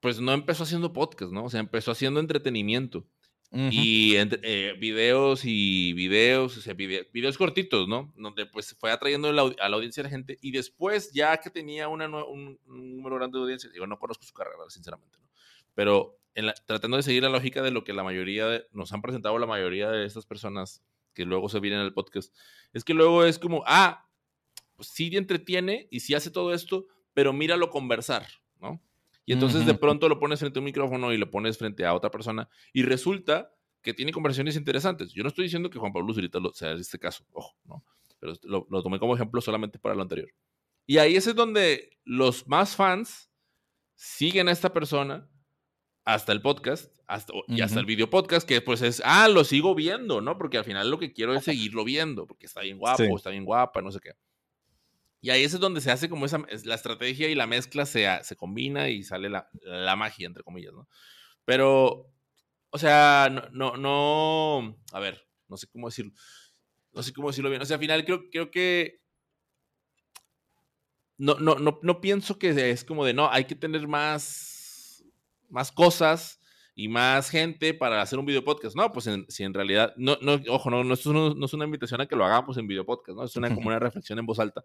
[0.00, 1.44] pues no empezó haciendo podcast, ¿no?
[1.44, 3.06] O sea, empezó haciendo entretenimiento.
[3.52, 8.12] Y eh, videos y videos, videos cortitos, ¿no?
[8.16, 10.38] Donde pues fue atrayendo a la audiencia a la gente.
[10.40, 14.32] Y después, ya que tenía una, un, número grande de audiencia, digo, no conozco su
[14.32, 15.28] carrera, sinceramente, ¿no?
[15.74, 16.20] Pero
[16.64, 19.90] tratando de seguir la lógica de lo que la mayoría nos han presentado la mayoría
[19.90, 22.32] de estas personas que luego se vienen al podcast,
[22.72, 24.08] es que luego es como, ah,
[24.76, 28.26] pues sí entretiene y sí hace todo esto, pero míralo conversar,
[28.60, 28.80] ¿no?
[29.26, 31.94] Y entonces de pronto lo pones frente a un micrófono y lo pones frente a
[31.94, 33.52] otra persona y resulta
[33.82, 35.12] que tiene conversaciones interesantes.
[35.12, 37.84] Yo no estoy diciendo que Juan Pablo Zurita lo, sea este caso, ojo, ¿no?
[38.18, 40.28] Pero lo, lo, tomé como ejemplo solamente para lo anterior.
[40.86, 43.30] Y ahí es donde los más fans
[43.94, 45.28] siguen a esta persona
[46.04, 49.74] hasta el podcast hasta, y hasta el video podcast, que pues es, ah, lo sigo
[49.74, 50.38] viendo, ¿no?
[50.38, 53.44] Porque al final lo que quiero es seguirlo viendo, porque está bien guapo, está bien
[53.44, 54.12] guapa, no sé qué.
[55.22, 58.36] Y ahí es donde se hace como esa, la estrategia y la mezcla se, se
[58.36, 60.88] combina y sale la, la, magia, entre comillas, ¿no?
[61.44, 62.10] Pero,
[62.70, 66.12] o sea, no, no, no, a ver, no sé cómo decirlo,
[66.92, 67.60] no sé cómo decirlo bien.
[67.60, 69.02] O sea, al final creo, creo que
[71.18, 75.04] no, no, no, no pienso que es como de, no, hay que tener más,
[75.50, 76.40] más cosas
[76.74, 78.74] y más gente para hacer un video podcast.
[78.74, 81.66] No, pues si en realidad, no, no, ojo, no, no, esto no, no, es una
[81.66, 83.24] invitación a que lo hagamos en video podcast, ¿no?
[83.24, 84.64] Es una, como una reflexión en voz alta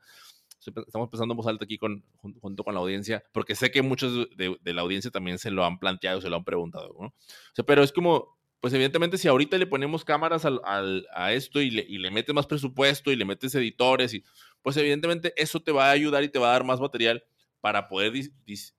[0.60, 4.28] estamos pensando en voz alta aquí con, junto con la audiencia, porque sé que muchos
[4.36, 7.08] de, la audiencia también se lo han planteado, se lo han preguntado, ¿no?
[7.08, 7.13] O
[7.54, 11.62] sea, pero es como, pues evidentemente si ahorita le ponemos cámaras al, al, a esto
[11.62, 14.24] y le, y le, metes más presupuesto y le metes editores, y,
[14.62, 17.24] pues evidentemente eso te va a ayudar y te va a dar más material
[17.62, 18.12] para poder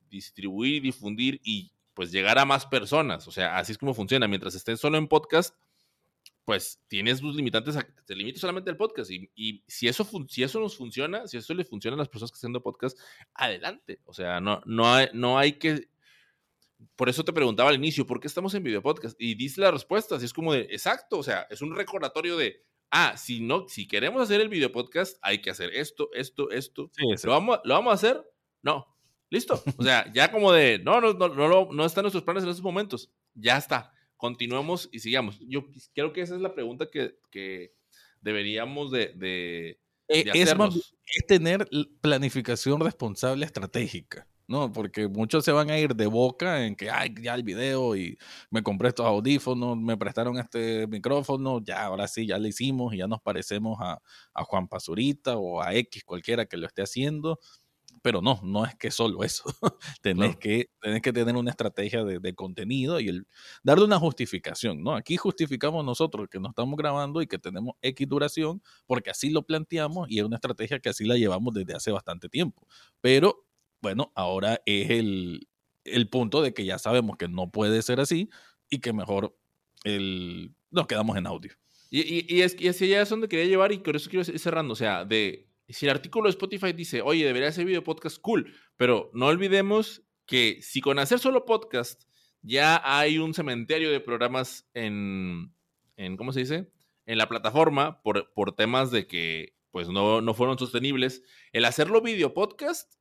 [0.09, 3.27] distribuir, difundir y pues llegar a más personas.
[3.27, 4.29] O sea, así es como funciona.
[4.29, 5.57] Mientras estés solo en podcast,
[6.47, 9.11] pues tienes tus limitantes, te limitas solamente al podcast.
[9.11, 12.37] Y, si, eso si eso nos funciona, si eso le funciona a las personas que
[12.37, 12.97] están haciendo podcast,
[13.35, 14.01] adelante.
[14.05, 15.89] O sea, no, no, hay, no hay que...
[16.95, 19.21] Por eso te preguntaba al inicio, ¿por qué estamos en video podcast?
[19.21, 22.63] Y dice la respuesta, así es como de, exacto, o sea, es un recordatorio de,
[22.93, 26.93] ah, si no, si queremos hacer el video podcast, hay que hacer esto, esto, esto.
[27.25, 28.23] ¿Lo, vamos, ¿Lo vamos a hacer?
[28.63, 28.87] No.
[29.31, 29.61] Listo.
[29.79, 32.63] O sea, ya como de, no, no, no, no, no están nuestros planes en estos
[32.63, 33.11] momentos.
[33.35, 35.39] Ya está continuemos y sigamos.
[35.41, 37.75] Yo creo que esa es la pregunta que, que
[38.21, 41.69] deberíamos de, de, eh, es, es, tener
[42.01, 44.27] planificación responsable estratégica.
[44.49, 44.73] ¿no?
[44.73, 48.17] Porque muchos se van a ir de boca en que, ay, ya el video y
[48.51, 52.99] me compré estos audífonos, me prestaron este micrófono, ya, ahora sí, ya lo hicimos y
[52.99, 54.01] ya nos parecemos a,
[54.35, 57.41] a Juan Pazurita o a X, cualquiera que lo esté haciendo
[58.07, 59.43] pero no, no es que solo eso.
[60.01, 63.27] tenés, que, tenés que tener una estrategia de, contenido y el,
[63.65, 64.95] darle una justificación, ¿no?
[64.95, 69.43] Aquí justificamos nosotros que no estamos grabando y que tenemos X duración porque así lo
[69.43, 72.69] planteamos y es una estrategia que así la llevamos desde hace bastante tiempo.
[73.01, 73.45] Pero,
[73.83, 75.49] bueno, ahora es el,
[75.83, 78.31] el punto de que ya sabemos que no puede ser así
[78.71, 79.37] y que mejor
[79.83, 81.55] el, nos quedamos en audio.
[81.91, 84.25] Y, y, y, es, y así ya es donde quería llevar y por eso quiero
[84.31, 84.75] ir cerrando.
[84.75, 88.55] O sea, de si el artículo de Spotify dice, oye, debería ser video podcast, cool,
[88.77, 92.05] pero no olvidemos que si con hacer solo podcast
[92.43, 95.53] ya hay un cementerio de programas en,
[95.97, 96.71] en ¿cómo se dice?
[97.05, 102.01] En la plataforma por, por temas de que pues no, no fueron sostenibles, el hacerlo
[102.01, 102.95] video podcast,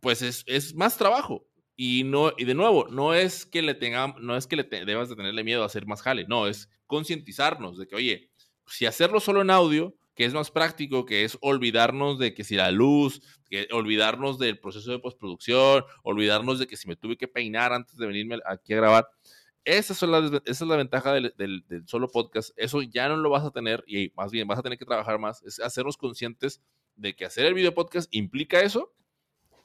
[0.00, 1.48] pues es, es más trabajo.
[1.74, 5.08] Y, no, y de nuevo, no es que le tengamos, no es que le debas
[5.08, 8.30] de tenerle miedo a hacer más jale, no, es concientizarnos de que, oye,
[8.68, 12.56] si hacerlo solo en audio, que es más práctico, que es olvidarnos de que si
[12.56, 17.28] la luz, que olvidarnos del proceso de postproducción, olvidarnos de que si me tuve que
[17.28, 19.08] peinar antes de venirme aquí a grabar.
[19.64, 22.50] Esa es la, esa es la ventaja del, del, solo podcast.
[22.56, 25.20] Eso ya no lo vas a tener y más bien vas a tener que trabajar
[25.20, 25.40] más.
[25.44, 26.60] Es hacernos conscientes
[26.96, 28.92] de que hacer el video podcast implica eso.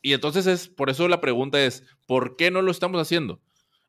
[0.03, 3.41] Y entonces es, por eso la pregunta es, ¿por qué no lo estamos haciendo?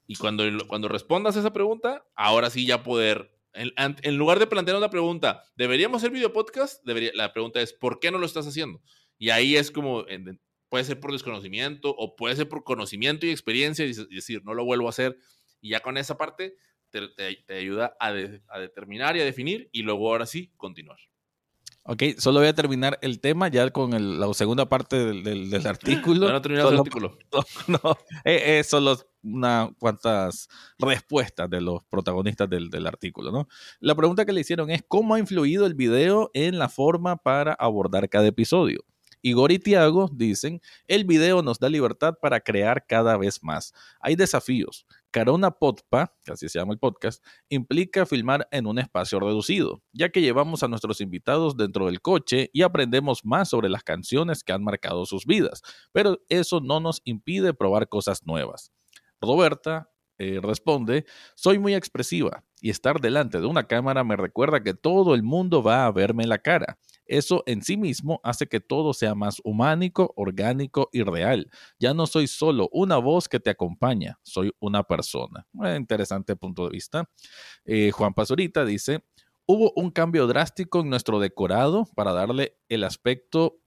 [0.07, 4.77] Y cuando, cuando respondas a esa pregunta, ahora sí ya poder en, lugar de plantear
[4.77, 6.85] una pregunta, ¿deberíamos hacer video podcast?
[6.85, 8.83] Debería, la pregunta es, ¿por qué no lo estás haciendo?
[9.19, 10.05] Y ahí es como,
[10.69, 14.65] puede ser por desconocimiento o puede ser por conocimiento y experiencia y decir, no lo
[14.65, 15.17] vuelvo a hacer.
[15.61, 16.57] Y ya con esa parte
[16.91, 20.99] te, ayuda a, a determinar y a definir y luego ahora sí continuar.
[21.87, 26.31] Ok, solo voy a terminar el tema ya con la segunda parte del, artículo.
[26.31, 27.19] No, no el artículo.
[27.69, 30.49] No, eh, eh, solo unas cuantas
[30.79, 33.49] respuestas de los protagonistas del, artículo, ¿no?
[33.81, 37.55] La pregunta que le hicieron es, ¿cómo ha influido el video en la forma para
[37.55, 38.85] abordar cada episodio?
[39.27, 43.73] Igor y Tiago dicen, el video nos da libertad para crear cada vez más.
[44.01, 44.85] Hay desafíos.
[45.11, 50.11] Carona Podpa, que así se llama el podcast, implica filmar en un espacio reducido, ya
[50.11, 54.53] que llevamos a nuestros invitados dentro del coche y aprendemos más sobre las canciones que
[54.53, 55.63] han marcado sus vidas,
[55.93, 58.73] pero eso no nos impide probar cosas nuevas.
[59.21, 64.73] Roberta eh, responde, soy muy expresiva y estar delante de una cámara me recuerda que
[64.73, 66.79] todo el mundo va a verme la cara.
[67.05, 71.51] Eso en sí mismo hace que todo sea más humánico, orgánico y real.
[71.79, 75.47] Ya no soy solo una voz que te acompaña, soy una persona.
[75.77, 77.11] interesante punto de vista.
[77.65, 79.05] Eh, Juan Pazurita dice,
[79.47, 83.59] hubo un cambio drástico en nuestro decorado para darle el aspecto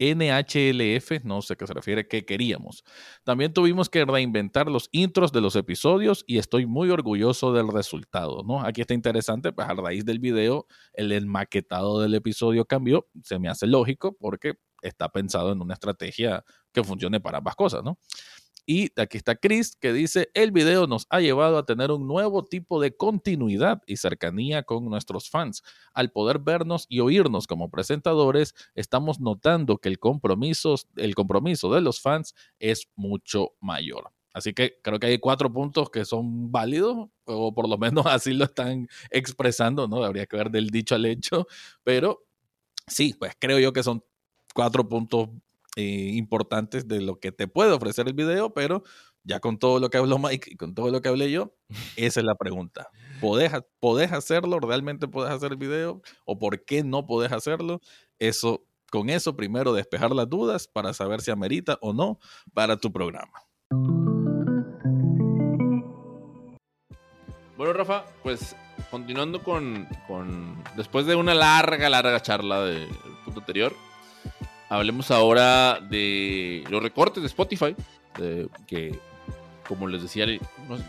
[0.00, 2.82] NHLF, no sé qué se refiere, que queríamos.
[3.22, 8.42] También tuvimos que reinventar los intros de los episodios y estoy muy orgulloso del resultado,
[8.44, 8.62] ¿no?
[8.64, 13.48] Aquí está interesante, pues a raíz del video, el enmaquetado del episodio cambió, se me
[13.48, 17.98] hace lógico porque está pensado en una estrategia que funcione para ambas cosas, ¿no?
[18.72, 22.44] Y aquí está Chris que dice, el video nos ha llevado a tener un nuevo
[22.44, 25.64] tipo de continuidad y cercanía con nuestros fans.
[25.92, 31.80] Al poder vernos y oírnos como presentadores, estamos notando que el compromiso, el compromiso de
[31.80, 34.12] los fans es mucho mayor.
[34.32, 38.34] Así que creo que hay cuatro puntos que son válidos, o por lo menos así
[38.34, 40.04] lo están expresando, ¿no?
[40.04, 41.48] Habría que ver del dicho al hecho,
[41.82, 42.24] pero
[42.86, 44.04] sí, pues creo yo que son
[44.54, 45.28] cuatro puntos
[45.76, 48.82] eh, importantes de lo que te puede ofrecer el video, pero
[49.22, 51.54] ya con todo lo que habló Mike y con todo lo que hablé yo,
[51.96, 52.88] esa es la pregunta.
[53.20, 54.58] ¿Podés, ¿Podés hacerlo?
[54.60, 56.02] ¿Realmente podés hacer el video?
[56.24, 57.80] ¿O por qué no podés hacerlo?
[58.18, 62.18] Eso, con eso primero despejar las dudas para saber si amerita o no
[62.54, 63.44] para tu programa.
[67.56, 68.56] Bueno, Rafa, pues
[68.90, 72.88] continuando con, con después de una larga, larga charla del
[73.24, 73.74] punto anterior,
[74.70, 77.74] Hablemos ahora de los recortes de Spotify,
[78.68, 78.96] que
[79.66, 80.26] como les decía,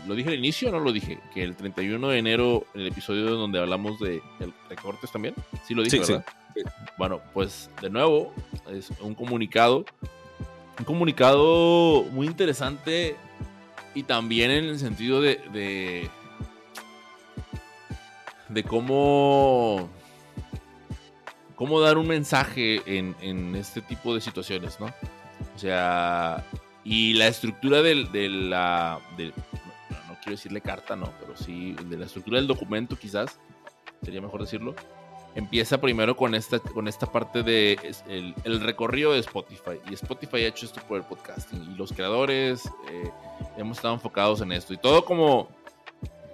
[0.06, 3.58] lo dije al inicio, no lo dije, que el 31 de enero, el episodio donde
[3.58, 4.22] hablamos de,
[4.68, 5.34] recortes también,
[5.66, 6.24] sí lo dije, ¿verdad?
[6.96, 8.32] Bueno, pues de nuevo,
[8.70, 9.84] es un comunicado,
[10.78, 13.16] un comunicado muy interesante
[13.94, 16.08] y también en el sentido de, de,
[18.48, 19.88] de cómo
[21.62, 24.86] cómo dar un mensaje en, este tipo de situaciones, ¿no?
[24.86, 26.44] O sea,
[26.82, 28.98] y la estructura del, de la...
[29.16, 33.38] no, quiero decirle carta, no, pero sí, de la estructura del documento quizás,
[34.02, 34.74] sería mejor decirlo,
[35.36, 39.78] empieza primero con esta, con esta parte de el, recorrido de Spotify.
[39.88, 41.62] Y Spotify ha hecho esto por el podcasting.
[41.62, 43.08] Y los creadores eh,
[43.56, 44.74] hemos estado enfocados en esto.
[44.74, 45.48] Y todo como,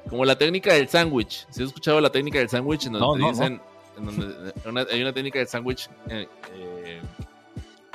[0.09, 1.47] como la técnica del sándwich.
[1.51, 3.61] Si has escuchado la técnica del sándwich, en donde te dicen,
[4.05, 7.01] donde hay una técnica de sándwich eh, eh,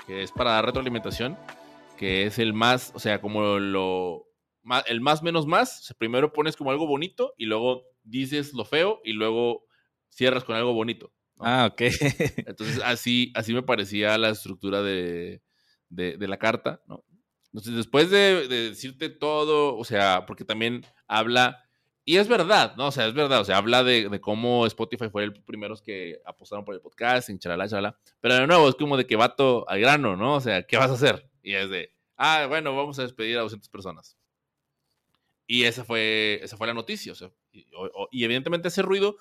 [0.06, 1.38] que es para dar retroalimentación,
[1.98, 4.28] que es el más, o sea, como lo
[4.88, 9.14] el más menos más, primero pones como algo bonito y luego dices lo feo y
[9.14, 9.66] luego
[10.10, 11.12] cierras con algo bonito.
[11.40, 11.82] Ah, ok.
[12.48, 15.42] Entonces así, así me parecía la estructura de,
[15.90, 17.04] la carta, ¿no?
[17.48, 21.64] Entonces después de, de, decirte todo, o sea, porque también habla
[22.06, 22.88] y es verdad, ¿no?
[22.88, 23.40] O sea, es verdad.
[23.40, 27.68] O sea, habla de, cómo Spotify fue el primeros que apostaron por el podcast, chalala,
[27.68, 27.98] chalala.
[28.20, 30.36] Pero de nuevo, es como de que vato al grano, ¿no?
[30.36, 31.30] O sea, ¿qué vas a hacer?
[31.42, 34.18] Y es de, ah, bueno, vamos a despedir a 200 personas.
[35.48, 37.14] Y esa fue, esa fue la noticia.
[37.14, 39.18] O sea, y, evidentemente hace ruido.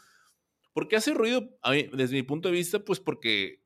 [0.73, 1.51] ¿Por qué hace ruido?
[1.93, 3.63] desde mi punto de vista, pues porque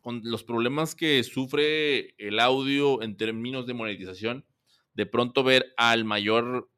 [0.00, 4.46] con los problemas que sufre el audio en términos de monetización,
[4.94, 6.70] de pronto ver al mayor,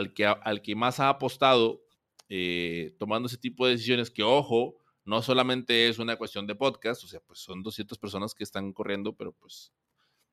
[0.00, 1.82] al que, al que más ha apostado
[2.28, 7.04] eh, tomando ese tipo de decisiones, que ojo, no solamente es una cuestión de podcast,
[7.04, 9.72] o sea, pues son 200 personas que están corriendo, pero pues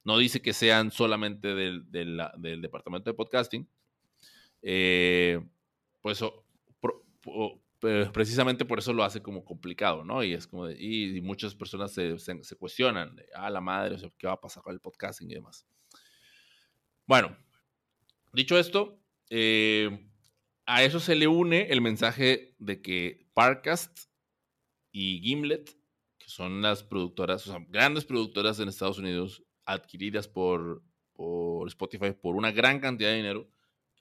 [0.04, 3.68] no dice que sean solamente del, del, departamento de podcasting.
[4.62, 5.40] Eh,
[6.02, 6.24] pues
[7.80, 10.24] precisamente por eso lo hace como complicado, ¿no?
[10.24, 14.34] Y es como, y, muchas personas se, se, cuestionan, de, ah, la madre, ¿qué va
[14.34, 15.68] a pasar con el podcasting y demás?
[17.06, 17.38] Bueno,
[18.34, 19.00] dicho esto,
[19.30, 20.10] eh,
[20.66, 24.10] a eso se le une el mensaje de que Parcast
[24.92, 25.78] y Gimlet,
[26.18, 32.12] que son las productoras, o sea, grandes productoras en Estados Unidos, adquiridas por, por Spotify
[32.12, 33.50] por una gran cantidad de dinero.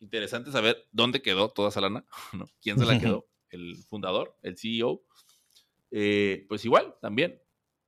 [0.01, 2.47] Interesante saber dónde quedó toda esa lana, ¿no?
[2.61, 3.29] ¿Quién se la quedó?
[3.51, 5.03] el fundador, el CEO,
[5.91, 7.41] eh, pues igual, también.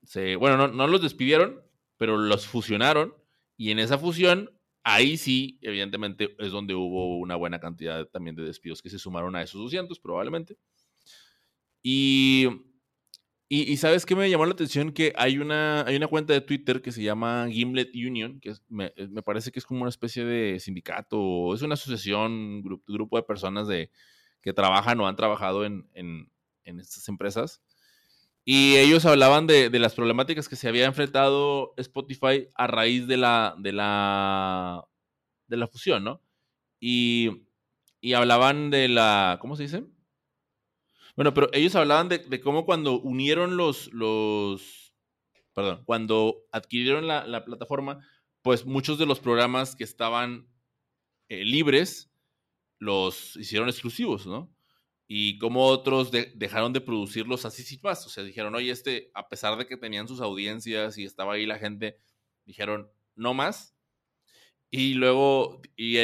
[0.05, 1.63] Se, bueno, no, no, los despidieron,
[1.97, 3.15] pero los fusionaron
[3.57, 4.58] y en esa fusión,
[4.95, 9.37] ahí sí, evidentemente, es donde hubo una buena cantidad también de despidos que se sumaron
[9.37, 10.57] a esos 200 probablemente.
[11.83, 12.49] Y,
[13.49, 16.83] y, sabes qué me llamó la atención que hay una, hay una cuenta de Twitter
[16.83, 20.61] que se llama Gimlet Union, que me, me, parece que es como una especie de
[20.61, 23.91] sindicato, es una asociación, grupo, grupo de personas de,
[24.43, 26.31] que trabajan o han trabajado en, en,
[26.81, 27.63] estas empresas.
[28.51, 33.19] Y ellos hablaban de, de, las problemáticas que se había enfrentado Spotify a raíz de
[33.19, 34.89] la, de la,
[35.49, 36.23] de la fusión, ¿no?
[36.81, 37.43] Y,
[38.01, 39.85] y hablaban de la, ¿cómo se dice?
[41.15, 44.95] Bueno, pero ellos hablaban de, de cómo cuando unieron los, los,
[45.53, 47.99] perdón, cuando adquirieron la, la plataforma,
[48.41, 50.49] pues muchos de los programas que estaban
[51.29, 52.11] eh, libres
[52.79, 54.51] los hicieron exclusivos, ¿no?
[55.11, 58.07] Y como otros dejaron de producirlos así sin más.
[58.07, 61.47] O sea, dijeron, oye, este, a pesar de que tenían sus audiencias y estaba ahí
[61.47, 61.99] la gente,
[62.45, 63.75] dijeron, no más.
[64.71, 65.97] Y luego, y,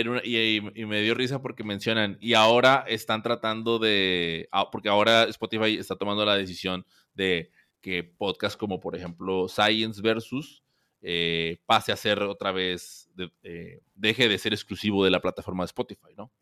[0.86, 5.96] me dio risa porque mencionan, y ahora están tratando de, ah, porque ahora Spotify está
[5.96, 7.50] tomando la decisión de
[7.82, 10.64] que podcast como por ejemplo Science versus
[11.02, 13.10] eh, pase a ser otra vez,
[13.42, 16.32] eh, deje de ser exclusivo de la plataforma de Spotify, ¿no?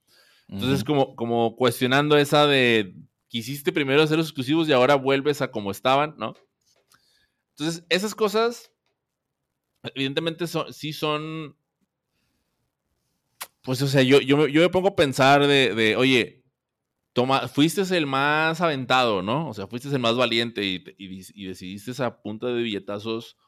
[0.53, 2.94] Entonces, como, como cuestionando esa de
[3.28, 6.34] quisiste primero hacer los exclusivos y ahora vuelves a como estaban, ¿no?
[7.57, 8.70] Entonces, esas cosas,
[9.94, 11.57] evidentemente, son, sí son.
[13.62, 16.44] Pues, o sea, yo, yo, me pongo a pensar de, de, oye,
[17.14, 19.48] toma, fuiste el más aventado, ¿no?
[19.48, 23.38] O sea, fuiste el más valiente y, y, decidiste a punta de billetazos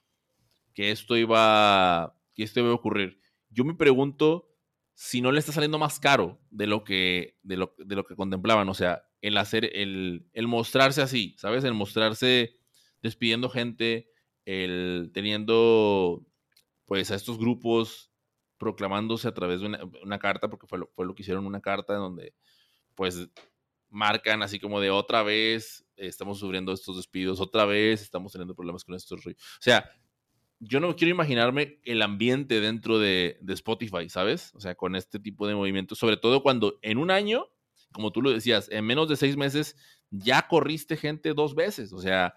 [0.72, 3.20] que esto iba, que esto iba a ocurrir.
[3.50, 4.53] Yo me pregunto
[4.94, 8.14] si no le está saliendo más caro de lo que, de lo, de lo que
[8.16, 8.68] contemplaban.
[8.68, 11.64] O sea, el hacer, el, el, mostrarse así, ¿sabes?
[11.64, 12.56] El mostrarse
[13.02, 14.08] despidiendo gente,
[14.44, 16.24] el teniendo,
[16.86, 18.12] pues, a estos grupos
[18.56, 21.94] proclamándose a través de una, carta, porque fue lo, fue lo que hicieron, una carta
[21.94, 22.34] donde,
[22.94, 23.28] pues,
[23.88, 28.84] marcan así como de otra vez estamos sufriendo estos despidos, otra vez estamos teniendo problemas
[28.84, 29.26] con estos.
[29.26, 29.90] O sea,
[30.66, 34.52] yo no quiero imaginarme el ambiente dentro de, Spotify, ¿sabes?
[34.54, 37.46] O sea, con este tipo de movimientos, sobre todo cuando en un año,
[37.92, 39.76] como tú lo decías, en menos de seis meses
[40.10, 41.92] ya corriste gente dos veces.
[41.92, 42.34] O sea,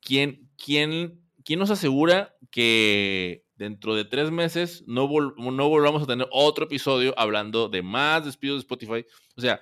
[0.00, 6.28] ¿quién, quién, quién nos asegura que dentro de tres meses no, no volvamos a tener
[6.30, 9.06] otro episodio hablando de más despidos de Spotify?
[9.36, 9.60] O sea,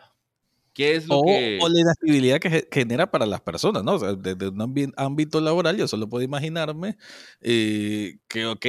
[0.75, 1.59] ¿Qué es lo o, que...
[1.63, 3.95] O la inestabilidad que genera para las personas, ¿no?
[3.95, 6.97] O sea, desde un ámbito laboral yo solo puedo imaginarme
[7.41, 8.67] eh, que, ok,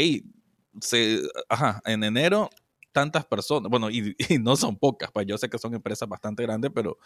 [0.79, 2.49] se, ajá, en enero
[2.95, 6.71] tantas personas, bueno, y, no son pocas, pues yo sé que son empresas bastante grandes,
[6.73, 6.97] pero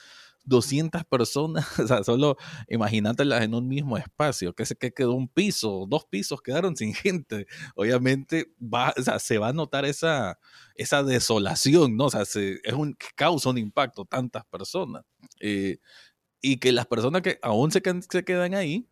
[0.45, 2.37] 200 personas, o sea, solo
[2.67, 6.93] imagínatelas en un mismo espacio, que se que quedó un piso, dos pisos quedaron sin
[6.93, 10.37] gente, obviamente va, o sea, se va a notar esa,
[10.75, 12.05] esa desolación, ¿no?
[12.05, 15.03] O sea, es un, causa un impacto tantas personas.
[15.39, 15.79] Eh,
[16.39, 18.87] y que las personas que aún se, se quedan ahí,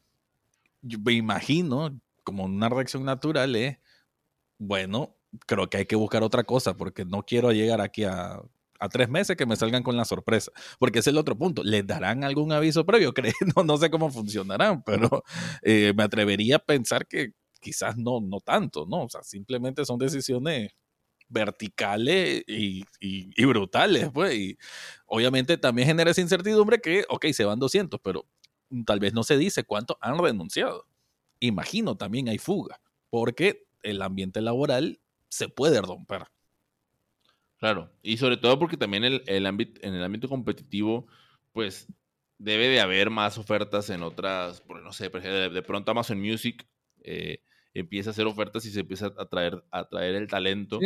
[0.82, 3.78] yo me imagino, como una reacción natural, es,
[4.58, 8.42] bueno, creo que hay que buscar otra cosa porque no quiero llegar aquí a,
[8.80, 10.52] a tres meses que me salgan con la sorpresa.
[10.80, 11.64] Porque ese es el otro punto.
[11.64, 13.14] ¿Les darán algún aviso previo?
[13.56, 15.24] No, no sé cómo funcionarán, pero
[15.62, 19.04] eh, me atrevería a pensar que quizás no, no tanto, ¿no?
[19.04, 20.72] O sea, simplemente son decisiones
[21.30, 24.36] verticales y, y, brutales, pues.
[24.36, 24.58] Y
[25.06, 28.26] obviamente también genera esa incertidumbre que, ok, se van 200, pero
[28.86, 30.86] tal vez no se dice cuántos han renunciado.
[31.40, 36.24] Imagino también hay fuga, porque el ambiente laboral se puede romper.
[37.58, 41.08] Claro, y sobre todo porque también el, ámbito, en el ámbito competitivo,
[41.54, 41.88] pues
[42.38, 46.68] debe de haber más ofertas en otras, no sé, de, pronto Amazon Music
[47.02, 47.40] eh,
[47.74, 50.80] empieza a hacer ofertas y se empieza a traer, a traer el talento.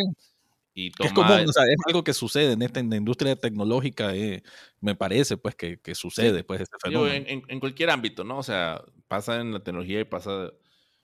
[0.74, 4.16] Y es, común, o sea, es algo que sucede en esta en la industria tecnológica,
[4.16, 4.42] eh,
[4.80, 7.14] me parece, pues, que, que sucede, pues, este fenómeno.
[7.14, 8.38] En, en, cualquier ámbito, ¿no?
[8.38, 10.52] O sea, pasa en la tecnología y pasa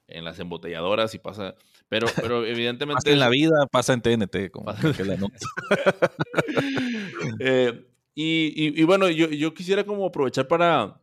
[0.07, 1.55] en las embotelladoras y pasa,
[1.89, 3.01] pero, pero evidentemente...
[3.03, 5.17] pasa en la vida, pasa en TNT, como que la
[7.39, 7.85] eh,
[8.15, 10.99] y, y, bueno, yo, yo quisiera como aprovechar para,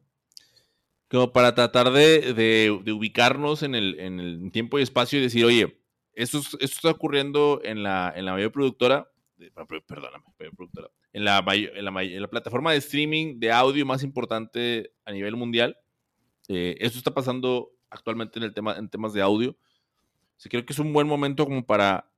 [1.09, 5.22] como para tratar de, de, de ubicarnos en el, en el tiempo y espacio y
[5.22, 5.80] decir, oye,
[6.14, 9.11] esto, está ocurriendo en la, en la mayor productora,
[9.87, 10.24] perdóname,
[10.57, 15.12] productora, en la, en, la, en la, plataforma de streaming de audio más importante a
[15.12, 15.76] nivel mundial.
[16.49, 19.57] Eh, esto está pasando actualmente en, el tema, en temas de audio.
[20.43, 22.11] Creo que es un buen momento como para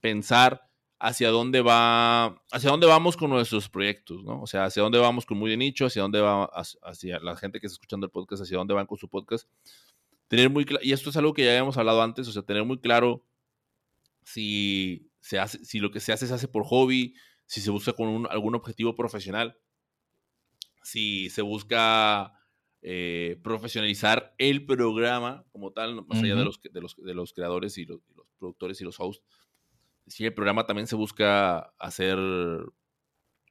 [0.00, 4.42] pensar hacia dónde va, hacia dónde vamos con nuestros proyectos, ¿no?
[4.42, 6.44] O sea, hacia dónde vamos con muy de nicho, hacia dónde va,
[6.82, 9.48] hacia la gente que está escuchando el podcast, hacia dónde van con su podcast.
[10.28, 12.78] Tener muy y esto es algo que ya habíamos hablado antes, o sea, tener muy
[12.78, 13.24] claro
[14.22, 17.14] si, se hace, si lo que se hace se hace por hobby,
[17.46, 19.56] si se busca con algún objetivo profesional,
[20.82, 22.37] si se busca
[22.90, 27.76] eh, profesionalizar el programa como tal, más allá de los, de, los, de los creadores
[27.76, 28.00] y los,
[28.38, 29.22] productores y los hosts,
[30.06, 32.18] si el programa también se busca hacer,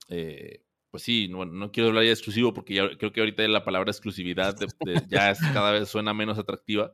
[0.09, 3.47] eh, pues sí, no, no, quiero hablar ya de exclusivo porque ya, creo que ahorita
[3.47, 4.55] la palabra exclusividad
[5.07, 6.93] ya es, cada vez suena menos atractiva,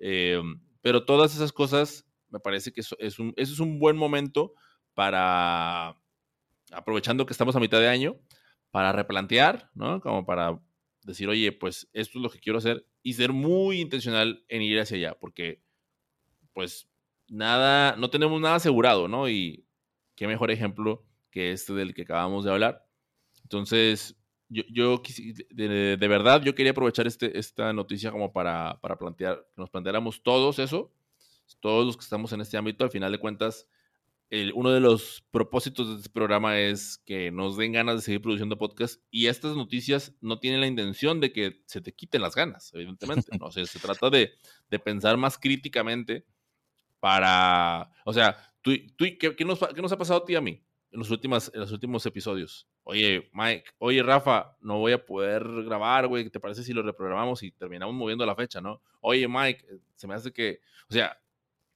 [0.00, 0.42] eh,
[0.82, 4.54] pero todas esas cosas me parece que eso es un, eso es un buen momento
[4.92, 5.96] para,
[6.72, 8.16] aprovechando que estamos a mitad de año,
[8.72, 10.00] para replantear, ¿no?
[10.00, 10.60] Como para
[11.06, 14.78] decir, oye, pues esto es lo que quiero hacer y ser muy intencional en ir
[14.78, 15.62] hacia allá, porque
[16.52, 16.88] pues
[17.28, 19.28] nada, no tenemos nada asegurado, ¿no?
[19.28, 19.64] Y
[20.14, 22.86] qué mejor ejemplo que este del que acabamos de hablar.
[23.42, 24.16] Entonces,
[24.48, 25.02] yo, yo
[25.50, 29.70] de, de, verdad, yo quería aprovechar este, esta noticia como para, para plantear, que nos
[29.70, 30.92] planteáramos todos eso
[31.60, 33.68] todos los que estamos en este ámbito, al final de cuentas,
[34.54, 38.58] uno de los propósitos de este programa es que nos den ganas de seguir produciendo
[38.58, 42.72] podcast y estas noticias no tienen la intención de que se te quiten las ganas,
[42.74, 43.36] evidentemente.
[43.38, 43.46] ¿no?
[43.46, 44.32] O sea, se trata de,
[44.68, 46.26] de, pensar más críticamente
[46.98, 50.36] para, o sea, tú, tú ¿qué, qué, nos, ¿qué, nos, ha pasado a ti y
[50.36, 50.60] a mí
[50.90, 52.68] en los, últimos, en los últimos episodios?
[52.82, 56.82] Oye, Mike, oye, Rafa, no voy a poder grabar, güey, ¿qué te parece si lo
[56.82, 58.82] reprogramamos y terminamos moviendo la fecha, no?
[59.00, 59.64] Oye, Mike,
[59.94, 61.16] se me hace que, o sea,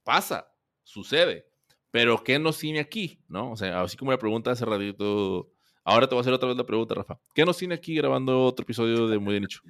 [0.03, 1.50] pasa, sucede.
[1.91, 3.21] Pero ¿qué nos tiene aquí?
[3.29, 3.53] ¿No?
[3.53, 5.51] O sea, así como la pregunta hace ratito.
[5.85, 7.19] Ahora te voy a hacer otra vez la pregunta, Rafa.
[7.35, 9.61] ¿Qué nos tiene aquí grabando otro episodio de Muy de Nicho?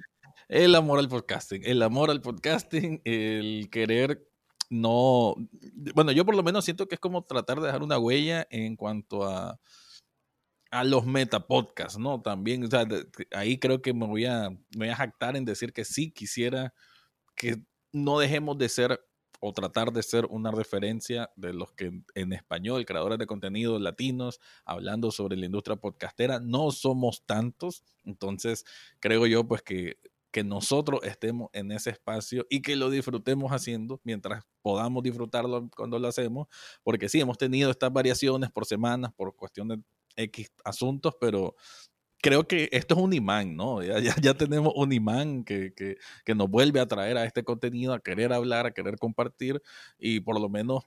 [0.47, 1.61] El amor al podcasting.
[1.63, 4.27] El amor al podcasting, el querer
[4.69, 5.35] no.
[5.95, 8.75] Bueno, yo por lo menos siento que es como tratar de dejar una huella en
[8.75, 9.59] cuanto a,
[10.71, 12.21] a los metapodcasts, ¿no?
[12.21, 12.87] También, o sea,
[13.31, 16.73] ahí creo que me voy, a, me voy a jactar en decir que sí quisiera
[17.35, 17.57] que
[17.91, 19.01] no dejemos de ser
[19.41, 24.39] o tratar de ser una referencia de los que en español, creadores de contenido latinos,
[24.63, 28.63] hablando sobre la industria podcastera, no somos tantos, entonces
[28.99, 29.97] creo yo pues que
[30.31, 35.99] que nosotros estemos en ese espacio y que lo disfrutemos haciendo mientras podamos disfrutarlo cuando
[35.99, 36.47] lo hacemos,
[36.83, 39.79] porque sí, hemos tenido estas variaciones por semanas, por cuestiones
[40.15, 41.55] X asuntos, pero
[42.21, 43.81] creo que esto es un imán, ¿no?
[43.83, 48.31] Ya, tenemos un imán que, que, nos vuelve a traer a este contenido, a querer
[48.31, 49.61] hablar, a querer compartir
[49.99, 50.83] y por lo menos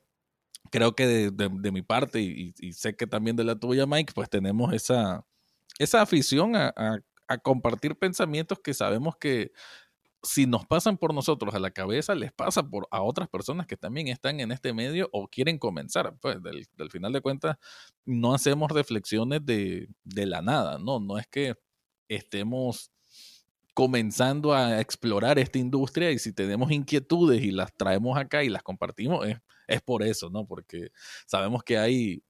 [0.70, 4.72] creo que de, mi parte y, sé que también de la tuya, Mike, pues tenemos
[4.72, 5.24] esa,
[5.78, 7.02] esa afición a
[7.42, 9.52] compartir pensamientos que sabemos que
[10.24, 13.76] si nos pasan por nosotros a la cabeza, les pasa por a otras personas que
[13.76, 16.16] también están en este medio o quieren comenzar.
[16.20, 17.56] Pues del, final de cuentas,
[18.04, 21.00] no hacemos reflexiones de, de, la nada, ¿no?
[21.00, 21.54] No es que
[22.08, 22.90] estemos
[23.74, 28.62] comenzando a explorar esta industria y si tenemos inquietudes y las traemos acá y las
[28.62, 30.46] compartimos, es, es por eso, ¿no?
[30.46, 30.90] Porque
[31.26, 32.22] sabemos que hay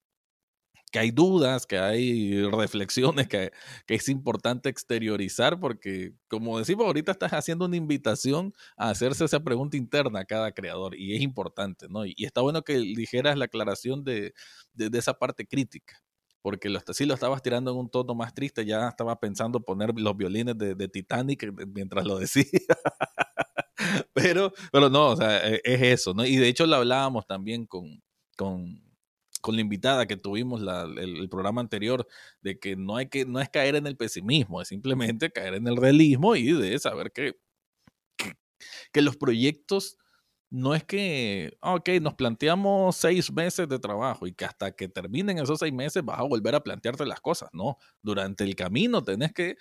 [0.95, 3.51] que hay dudas, que hay reflexiones que,
[3.85, 9.41] que, es importante exteriorizar, porque como decimos, ahorita estás haciendo una invitación a hacerse esa
[9.41, 12.07] pregunta interna a cada creador y es importante, ¿no?
[12.07, 14.35] Y, está bueno que dijeras la aclaración de,
[14.73, 16.01] de, esa parte crítica.
[16.43, 19.99] Porque lo, si lo estabas tirando en un tono más triste, ya estaba pensando poner
[19.99, 22.45] los violines de, de Titanic eh, mientras lo decía.
[24.13, 26.25] pero, pero no, o sea, e, es eso, ¿no?
[26.25, 28.01] Y de hecho lo hablábamos también con,
[28.37, 28.84] con,
[29.45, 32.07] con la invitada que tuvimos la, el, programa anterior,
[32.41, 35.69] de que no hay que, no es caer en el pesimismo, es simplemente caer en
[35.69, 37.37] el realismo y de saber que,
[38.91, 39.99] que, los proyectos
[40.49, 44.89] no es que, ah, ok, nos planteamos seis meses de trabajo y que hasta que
[44.89, 49.05] terminen esos seis meses vas a volver a plantearte las cosas, no, durante el camino
[49.05, 49.59] tenés que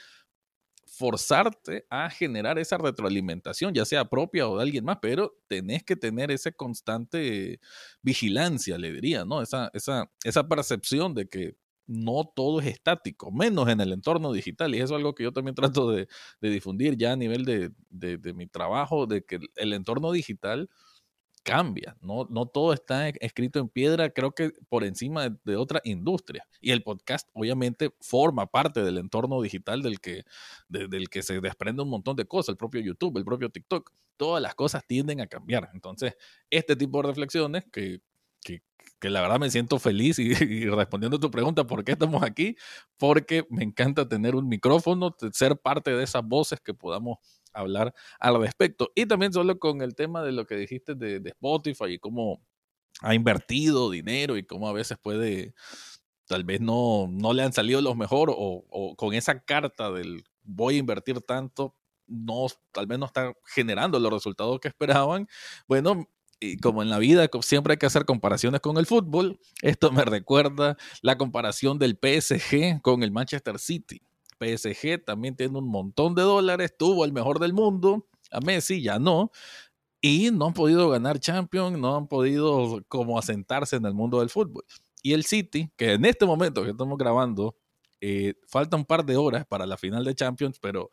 [0.95, 5.95] forzarte a generar esa retroalimentación, ya sea propia o de alguien más, pero tenés que
[5.95, 7.59] tener esa constante
[8.03, 9.41] vigilancia, le diría, ¿no?
[9.41, 11.55] Esa, esa, esa percepción de que
[11.87, 14.73] no todo es estático, menos en el entorno digital.
[14.75, 16.07] Y eso es algo que yo también trato de,
[16.41, 20.69] difundir ya a nivel de, de, mi trabajo, de que el entorno digital
[21.43, 25.81] cambia, no, no todo está e, escrito en piedra, creo que por encima de, otra
[25.83, 26.47] industria.
[26.61, 30.23] Y el podcast obviamente forma parte del entorno digital del que,
[30.69, 34.41] del que se desprende un montón de cosas, el propio YouTube, el propio TikTok, todas
[34.41, 35.69] las cosas tienden a cambiar.
[35.73, 36.15] Entonces,
[36.49, 37.99] este tipo de reflexiones que,
[38.41, 38.61] que,
[39.09, 42.55] la verdad me siento feliz y, y, respondiendo a tu pregunta, ¿por qué estamos aquí?
[42.97, 47.17] Porque me encanta tener un micrófono, ser parte de esas voces que podamos
[47.53, 48.91] hablar al respecto.
[48.95, 52.41] Y también solo con el tema de lo que dijiste de, Spotify y cómo
[53.01, 55.53] ha invertido dinero y cómo a veces puede,
[56.27, 60.75] tal vez no, no le han salido los mejor o, con esa carta del voy
[60.75, 61.75] a invertir tanto,
[62.05, 65.27] no, tal vez no está generando los resultados que esperaban.
[65.67, 66.07] Bueno,
[66.39, 70.03] y como en la vida siempre hay que hacer comparaciones con el fútbol, esto me
[70.03, 74.01] recuerda la comparación del PSG con el Manchester City.
[74.43, 78.99] PSG también tiene un montón de dólares, tuvo el mejor del mundo, a Messi ya
[78.99, 79.31] no,
[80.01, 84.29] y no han podido ganar Champions, no han podido como asentarse en el mundo del
[84.29, 84.65] fútbol.
[85.01, 87.55] Y el City, que en este momento que estamos grabando,
[88.01, 90.91] eh, falta un par de horas para la final de Champions, pero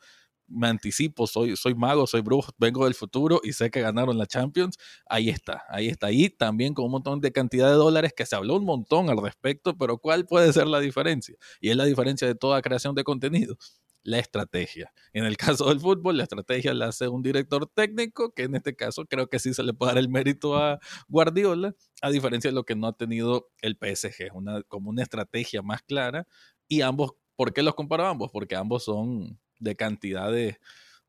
[0.51, 4.27] me anticipo, soy, soy mago, soy brujo, vengo del futuro y sé que ganaron la
[4.27, 4.77] Champions,
[5.07, 8.37] ahí está, ahí está, ahí también con un montón de cantidad de dólares que se
[8.37, 11.37] habló un montón al respecto, pero ¿cuál puede ser la diferencia?
[11.61, 13.57] Y es la diferencia de toda creación de contenido.
[14.03, 14.93] La estrategia.
[15.13, 18.75] En el caso del fútbol, la estrategia la hace un director técnico, que en este
[18.75, 20.79] caso creo que sí se le puede dar el mérito a
[21.09, 25.61] Guardiola, a diferencia de lo que no ha tenido el PSG, una, como una estrategia
[25.61, 26.27] más clara.
[26.67, 28.31] Y ambos, ¿por qué los comparo ambos?
[28.33, 30.57] Porque ambos son de cantidades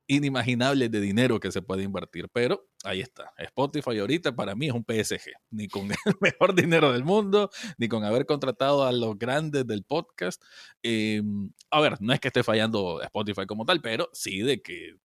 [0.07, 2.27] inimaginables de dinero que se puede invertir.
[2.33, 3.31] Pero ahí está.
[3.37, 5.31] Spotify ahorita para mí es un PSG.
[5.51, 9.83] Ni con el mejor dinero del mundo, ni con haber contratado a los grandes del
[9.83, 10.43] podcast.
[10.83, 14.97] Em, a ver, no es que esté fallando Spotify como tal, pero sí de que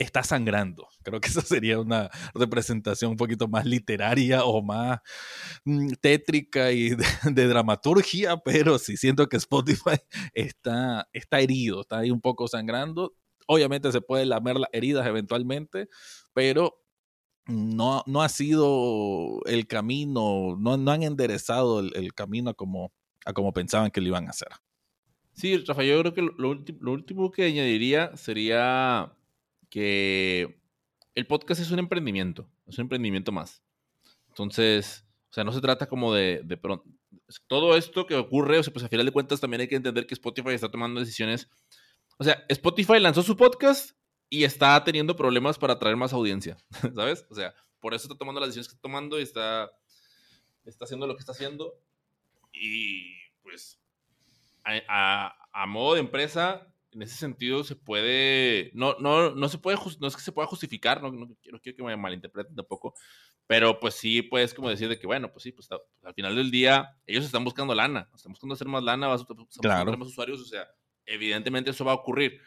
[0.00, 0.88] está sangrando.
[1.02, 5.00] Creo que eso sería una representación un poquito más literaria o más
[5.64, 9.98] mm, tétrica y de, dramaturgia, pero sí siento que Spotify
[10.34, 13.14] está, está herido, está ahí un poco sangrando.
[13.46, 15.88] Obviamente se puede lamer las heridas eventualmente,
[16.32, 16.80] pero
[17.46, 22.92] no, no ha sido el camino, no, no han enderezado el, camino a como,
[23.34, 24.48] como pensaban que lo iban a hacer.
[25.32, 29.16] Sí, Rafa, yo creo que lo, lo último que añadiría sería
[29.70, 30.60] que
[31.14, 33.62] el podcast es un emprendimiento, es un emprendimiento más.
[34.28, 36.84] Entonces, o sea, no se trata como de, de pronto.
[37.46, 40.06] Todo esto que ocurre, o sea, pues a final de cuentas también hay que entender
[40.06, 41.48] que Spotify está tomando decisiones.
[42.18, 43.92] O sea, Spotify lanzó su podcast
[44.28, 46.56] y está teniendo problemas para atraer más audiencia,
[46.94, 47.26] ¿sabes?
[47.30, 49.70] O sea, por eso está tomando las decisiones que está tomando y está,
[50.64, 51.74] está haciendo lo que está haciendo.
[52.52, 53.80] Y pues,
[54.64, 59.78] a, a modo de empresa, en ese sentido se puede, no, no, no se puede,
[60.00, 62.94] no es que se pueda justificar, no, no, quiero, que me malinterpreten tampoco,
[63.46, 66.50] pero pues sí puedes como decir de que, bueno, pues sí, pues, al final del
[66.50, 69.26] día ellos están buscando lana, están buscando hacer más lana, vas a
[69.60, 69.96] claro.
[69.96, 70.68] más usuarios, o sea,
[71.06, 72.40] evidentemente eso va a ocurrir.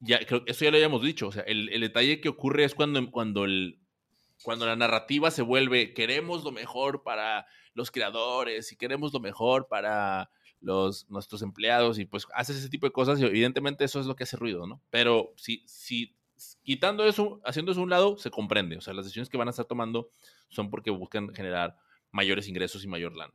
[0.00, 2.74] Ya, creo, eso ya lo habíamos dicho, o sea, el, el detalle que ocurre es
[2.74, 3.80] cuando, cuando, el,
[4.42, 9.68] cuando la narrativa se vuelve, queremos lo mejor para los creadores y queremos lo mejor
[9.68, 10.30] para
[10.64, 14.16] los, nuestros empleados y pues haces ese tipo de cosas y evidentemente eso es lo
[14.16, 14.82] que hace ruido, ¿no?
[14.90, 16.16] Pero si, si
[16.62, 18.76] quitando eso, haciendo eso a un lado, se comprende.
[18.76, 20.10] O sea, las decisiones que van a estar tomando
[20.48, 21.76] son porque buscan generar
[22.10, 23.34] mayores ingresos y mayor lana.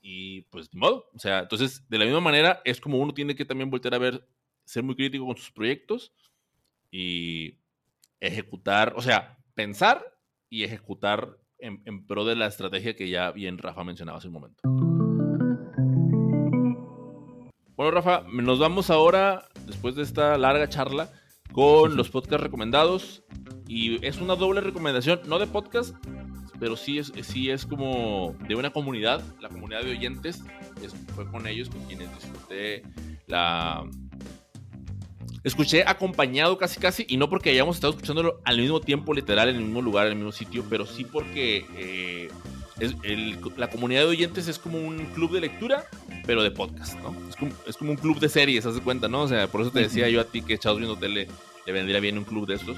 [0.00, 1.08] Y pues de modo.
[1.14, 3.98] O sea, entonces, de la misma manera, es como uno tiene que también volver a
[3.98, 4.26] ver,
[4.64, 6.12] ser muy crítico con sus proyectos
[6.90, 7.58] y
[8.18, 13.58] ejecutar, o sea, pensar y ejecutar en, en pro de la estrategia que ya bien
[13.58, 15.09] Rafa mencionaba hace un momento.
[17.80, 21.10] Bueno, Rafa, nos vamos ahora, después de esta larga charla,
[21.50, 23.22] con los podcasts recomendados.
[23.68, 25.94] Y es una doble recomendación, no de podcast,
[26.58, 30.44] pero sí es, sí es como de una comunidad, la comunidad de oyentes.
[31.14, 32.82] fue con ellos con quienes disfruté
[33.26, 33.88] la.
[35.42, 39.56] Escuché acompañado casi casi, y no porque hayamos estado escuchándolo al mismo tiempo, literal, en
[39.56, 42.28] el mismo lugar, en el mismo sitio, pero sí porque eh,
[43.56, 45.84] la comunidad de oyentes es como un club de lectura,
[46.26, 47.14] pero de podcast, ¿no?
[47.66, 49.22] Es como, un club de series, haz de cuenta, ¿no?
[49.22, 51.28] O sea, por eso te decía yo a ti que Chavos Viendo Tele
[51.66, 52.76] le vendría bien un club de estos.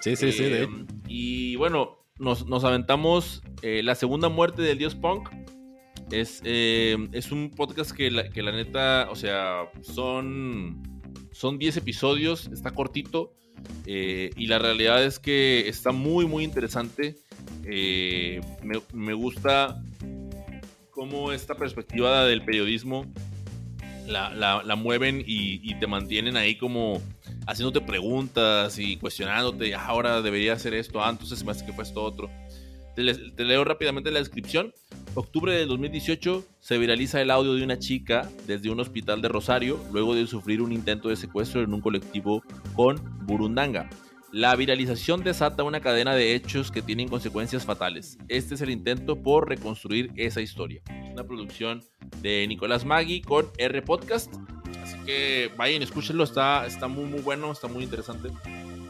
[0.00, 0.44] Sí, sí, sí.
[0.44, 0.68] Eh,
[1.06, 5.30] y bueno, nos, aventamos eh, La segunda muerte del dios punk.
[6.10, 10.82] Es, eh, es un podcast que la, que la neta, o sea, son
[11.32, 13.34] Son 10 episodios, está cortito.
[13.86, 17.16] Y la realidad es que está muy, muy interesante.
[17.64, 18.40] Eh,
[18.92, 19.82] me, gusta
[20.90, 23.06] cómo esta perspectiva del periodismo
[24.06, 27.00] la, mueven y, te mantienen ahí como
[27.46, 31.84] haciéndote preguntas y cuestionándote, ah, ahora debería hacer esto, ah, entonces me hace que fue
[31.84, 32.30] esto otro.
[32.94, 34.72] te leo rápidamente la descripción.
[35.14, 39.80] Octubre de 2018 se viraliza el audio de una chica desde un hospital de Rosario
[39.92, 42.44] luego de sufrir un intento de secuestro en un colectivo
[42.76, 43.90] con Burundanga.
[44.32, 48.16] La viralización desata una cadena de hechos que tienen consecuencias fatales.
[48.28, 50.82] Este es el intento por reconstruir esa historia.
[51.04, 51.82] Es una producción
[52.18, 54.32] de Nicolás Maggi con R Podcast.
[54.84, 58.28] Así que vayan, escúchenlo, está, está muy muy bueno, está muy interesante.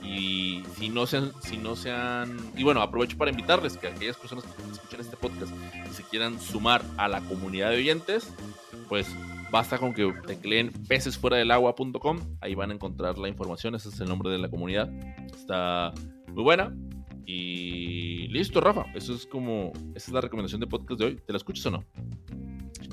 [0.05, 4.45] Y si no sean, si no sean, y bueno, aprovecho para invitarles que aquellas personas
[4.45, 5.55] que escuchan este podcast
[5.91, 8.31] y se quieran sumar a la comunidad de oyentes,
[8.91, 9.07] pues
[9.51, 14.31] basta con que tecleen pecesfueradelagua.com, ahí van a encontrar la información, ese es el nombre
[14.31, 14.91] de la comunidad.
[15.33, 15.93] Está
[16.29, 16.75] muy buena.
[17.27, 18.87] Y listo, Rafa.
[18.95, 21.17] Eso es como, esa es la recomendación de podcast de hoy.
[21.25, 21.85] ¿Te la escuchas o no?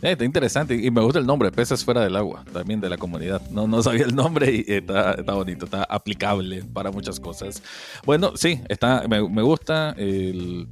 [0.03, 2.97] Eh, está interesante y me gusta el nombre, Peces Fuera del Agua, también de la
[2.97, 3.41] comunidad.
[3.49, 7.63] No, no sabía el nombre y está, está bonito, está aplicable para muchas cosas.
[8.05, 10.67] Bueno, sí, está, me, gusta el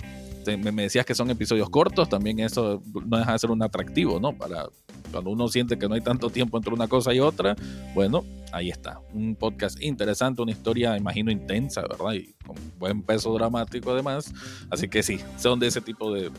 [0.46, 4.20] me, me, decías que son episodios cortos, también eso no deja de ser un atractivo,
[4.20, 4.38] ¿no?
[4.38, 4.68] Para
[5.16, 7.56] cuando uno siente que no hay tanto tiempo entre una cosa y otra,
[7.94, 9.00] bueno, ahí está.
[9.14, 12.12] Un podcast interesante, una historia, imagino, intensa, ¿verdad?
[12.16, 14.34] Y con buen peso dramático además.
[14.70, 16.30] Así que sí, son de ese tipo de,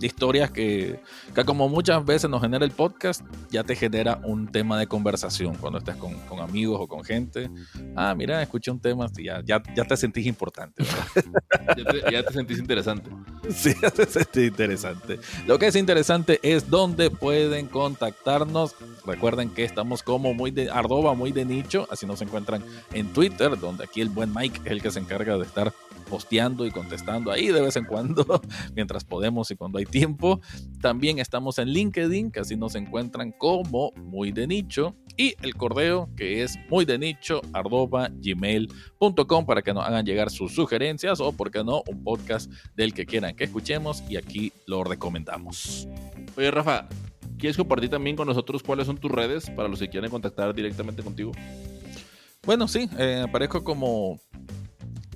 [0.00, 1.00] historias que,
[1.34, 5.56] que, como muchas veces nos genera el podcast, ya te genera un tema de conversación
[5.56, 7.50] cuando estás con, con amigos o con gente.
[7.96, 10.84] Ah, mira, escuché un tema, ya, ya, ya te sentís importante.
[11.76, 13.10] ya, te, ya, te, sentís interesante.
[13.50, 15.18] Sí, ya te sentís interesante.
[15.46, 18.74] Lo que es interesante es dónde pueden contactarnos.
[19.06, 23.58] Recuerden que estamos como muy de arroba, muy de nicho, así nos encuentran en Twitter,
[23.58, 25.72] donde aquí el buen Mike es el que se encarga de estar
[26.08, 28.40] posteando y contestando ahí de vez en cuando,
[28.74, 30.40] mientras podemos y cuando hay tiempo.
[30.80, 34.94] También estamos en LinkedIn, que así nos encuentran como muy de nicho.
[35.16, 40.30] Y el correo que es muy de nicho arroba gmail.com para que nos hagan llegar
[40.30, 44.52] sus sugerencias o, por qué no, un podcast del que quieran que escuchemos y aquí
[44.66, 45.88] lo recomendamos.
[46.36, 46.88] Oye, Rafa,
[47.38, 51.02] ¿quieres compartir también con nosotros cuáles son tus redes para los que quieran contactar directamente
[51.02, 51.32] contigo?
[52.44, 54.20] Bueno, sí, eh, aparezco como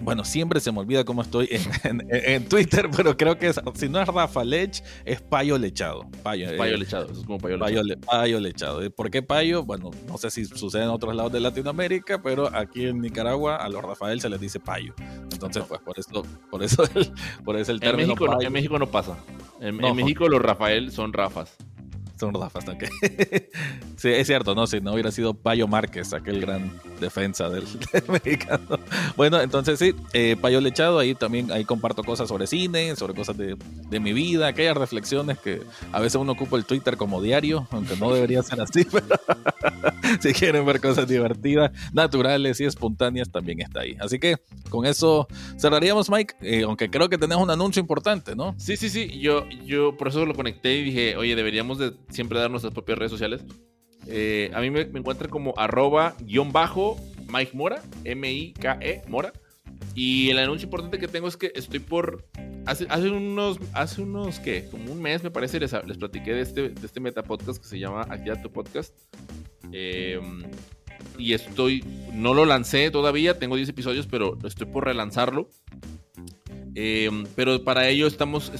[0.00, 1.48] bueno, siempre se me olvida cómo estoy
[1.82, 6.06] en, Twitter, pero creo que si no es Rafa Lech, es Payo Lechado.
[6.22, 8.00] Payo, payo eh, Lechado, eso es como Payo Lechado.
[8.06, 8.90] Payo, Lechado.
[8.90, 9.64] ¿Por qué Payo?
[9.64, 13.68] Bueno, no sé si sucede en otros lados de Latinoamérica, pero aquí en Nicaragua a
[13.68, 14.94] los Rafael se les dice Payo.
[15.32, 17.12] Entonces, pues por eso, por eso, el,
[17.44, 18.02] por eso el término.
[18.02, 19.16] En México, No, en México no pasa.
[19.60, 21.56] En, en México los Rafael son Rafas.
[22.18, 22.84] Son Rafas, ok.
[23.96, 27.64] sí, es cierto, no, si no hubiera sido Payo Márquez, aquel gran defensa del,
[28.08, 28.78] mexicano.
[29.16, 33.36] Bueno, entonces sí, eh, Payo Lechado, ahí también ahí comparto cosas sobre cine, sobre cosas
[33.36, 33.56] de,
[33.88, 35.62] de, mi vida, aquellas reflexiones que
[35.92, 39.06] a veces uno ocupa el Twitter como diario, aunque no debería ser así, pero
[40.20, 43.96] si quieren ver cosas divertidas, naturales y espontáneas, también está ahí.
[44.00, 44.36] Así que
[44.70, 48.54] con eso cerraríamos, Mike, eh, aunque creo que tenés un anuncio importante, ¿no?
[48.58, 52.38] Sí, sí, sí, yo, yo por eso lo conecté y dije, oye, deberíamos de siempre
[52.38, 53.44] dar nuestras propias redes sociales.
[54.06, 56.96] Eh, a mí me, me encuentran como arroba guion bajo
[57.28, 59.32] Mike Mora, M-I-K-E Mora.
[59.94, 62.24] Y el anuncio importante que tengo es que estoy por.
[62.66, 63.58] Hace, hace unos.
[63.72, 64.38] Hace unos.
[64.38, 64.66] ¿Qué?
[64.70, 67.78] Como un mes, me parece, les, les platiqué de este, de este metapodcast que se
[67.78, 68.94] llama Activa tu Podcast.
[69.72, 70.44] Em,
[71.18, 71.84] y estoy.
[72.12, 75.48] No lo lancé todavía, tengo 10 episodios, pero estoy por relanzarlo.
[76.74, 78.50] Em, pero para ello estamos.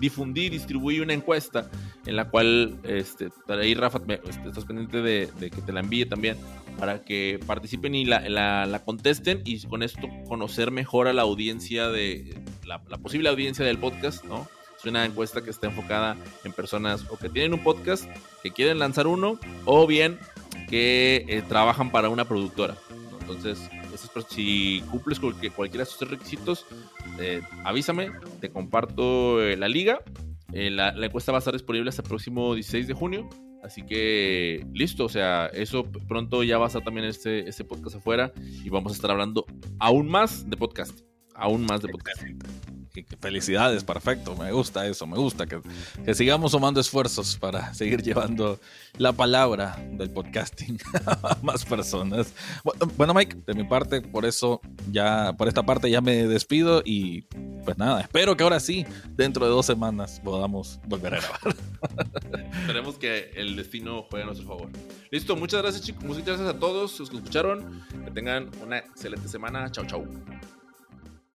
[0.00, 1.70] Difundí, distribuí una encuesta
[2.06, 6.36] en la cual, este, ahí Rafa, este, estás pendiente de, que te la envíe también
[6.78, 11.88] para que participen y la, la, contesten y con esto conocer mejor a la audiencia
[11.88, 14.48] de la, posible audiencia del podcast, ¿no?
[14.78, 18.06] Es una encuesta que está enfocada en personas o que tienen un podcast,
[18.42, 20.18] que quieren lanzar uno, o bien
[20.70, 22.76] que eh, trabajan para una productora.
[23.20, 23.58] Entonces,
[24.28, 26.66] si cumples cualquiera de esos requisitos,
[27.18, 30.00] eh, avísame, te comparto eh, la liga.
[30.52, 33.28] la, la, encuesta va a estar disponible hasta el próximo 16 de junio.
[33.62, 37.96] Así que listo, o sea, eso pronto ya va a estar también este, este podcast
[37.96, 38.32] afuera
[38.64, 39.44] y vamos a estar hablando
[39.78, 41.09] aún más de podcast.
[41.40, 42.22] Aún más de podcast.
[43.20, 45.60] Felicidades, perfecto, me gusta eso, me gusta que,
[46.04, 48.58] que, sigamos sumando esfuerzos para seguir llevando
[48.98, 50.76] la palabra del podcasting
[51.06, 52.34] a más personas.
[52.96, 54.60] Bueno, Mike, de mi parte, por eso
[54.90, 57.22] ya, por esta parte ya me despido y
[57.64, 61.56] pues nada, espero que ahora sí, dentro de dos semanas, podamos volver a grabar.
[62.60, 64.68] Esperemos que el destino juegue a nuestro favor.
[65.12, 67.84] Listo, muchas gracias chicos, muchas gracias a todos los que escucharon.
[68.04, 69.70] Que tengan una excelente semana.
[69.70, 70.04] Chao, chao.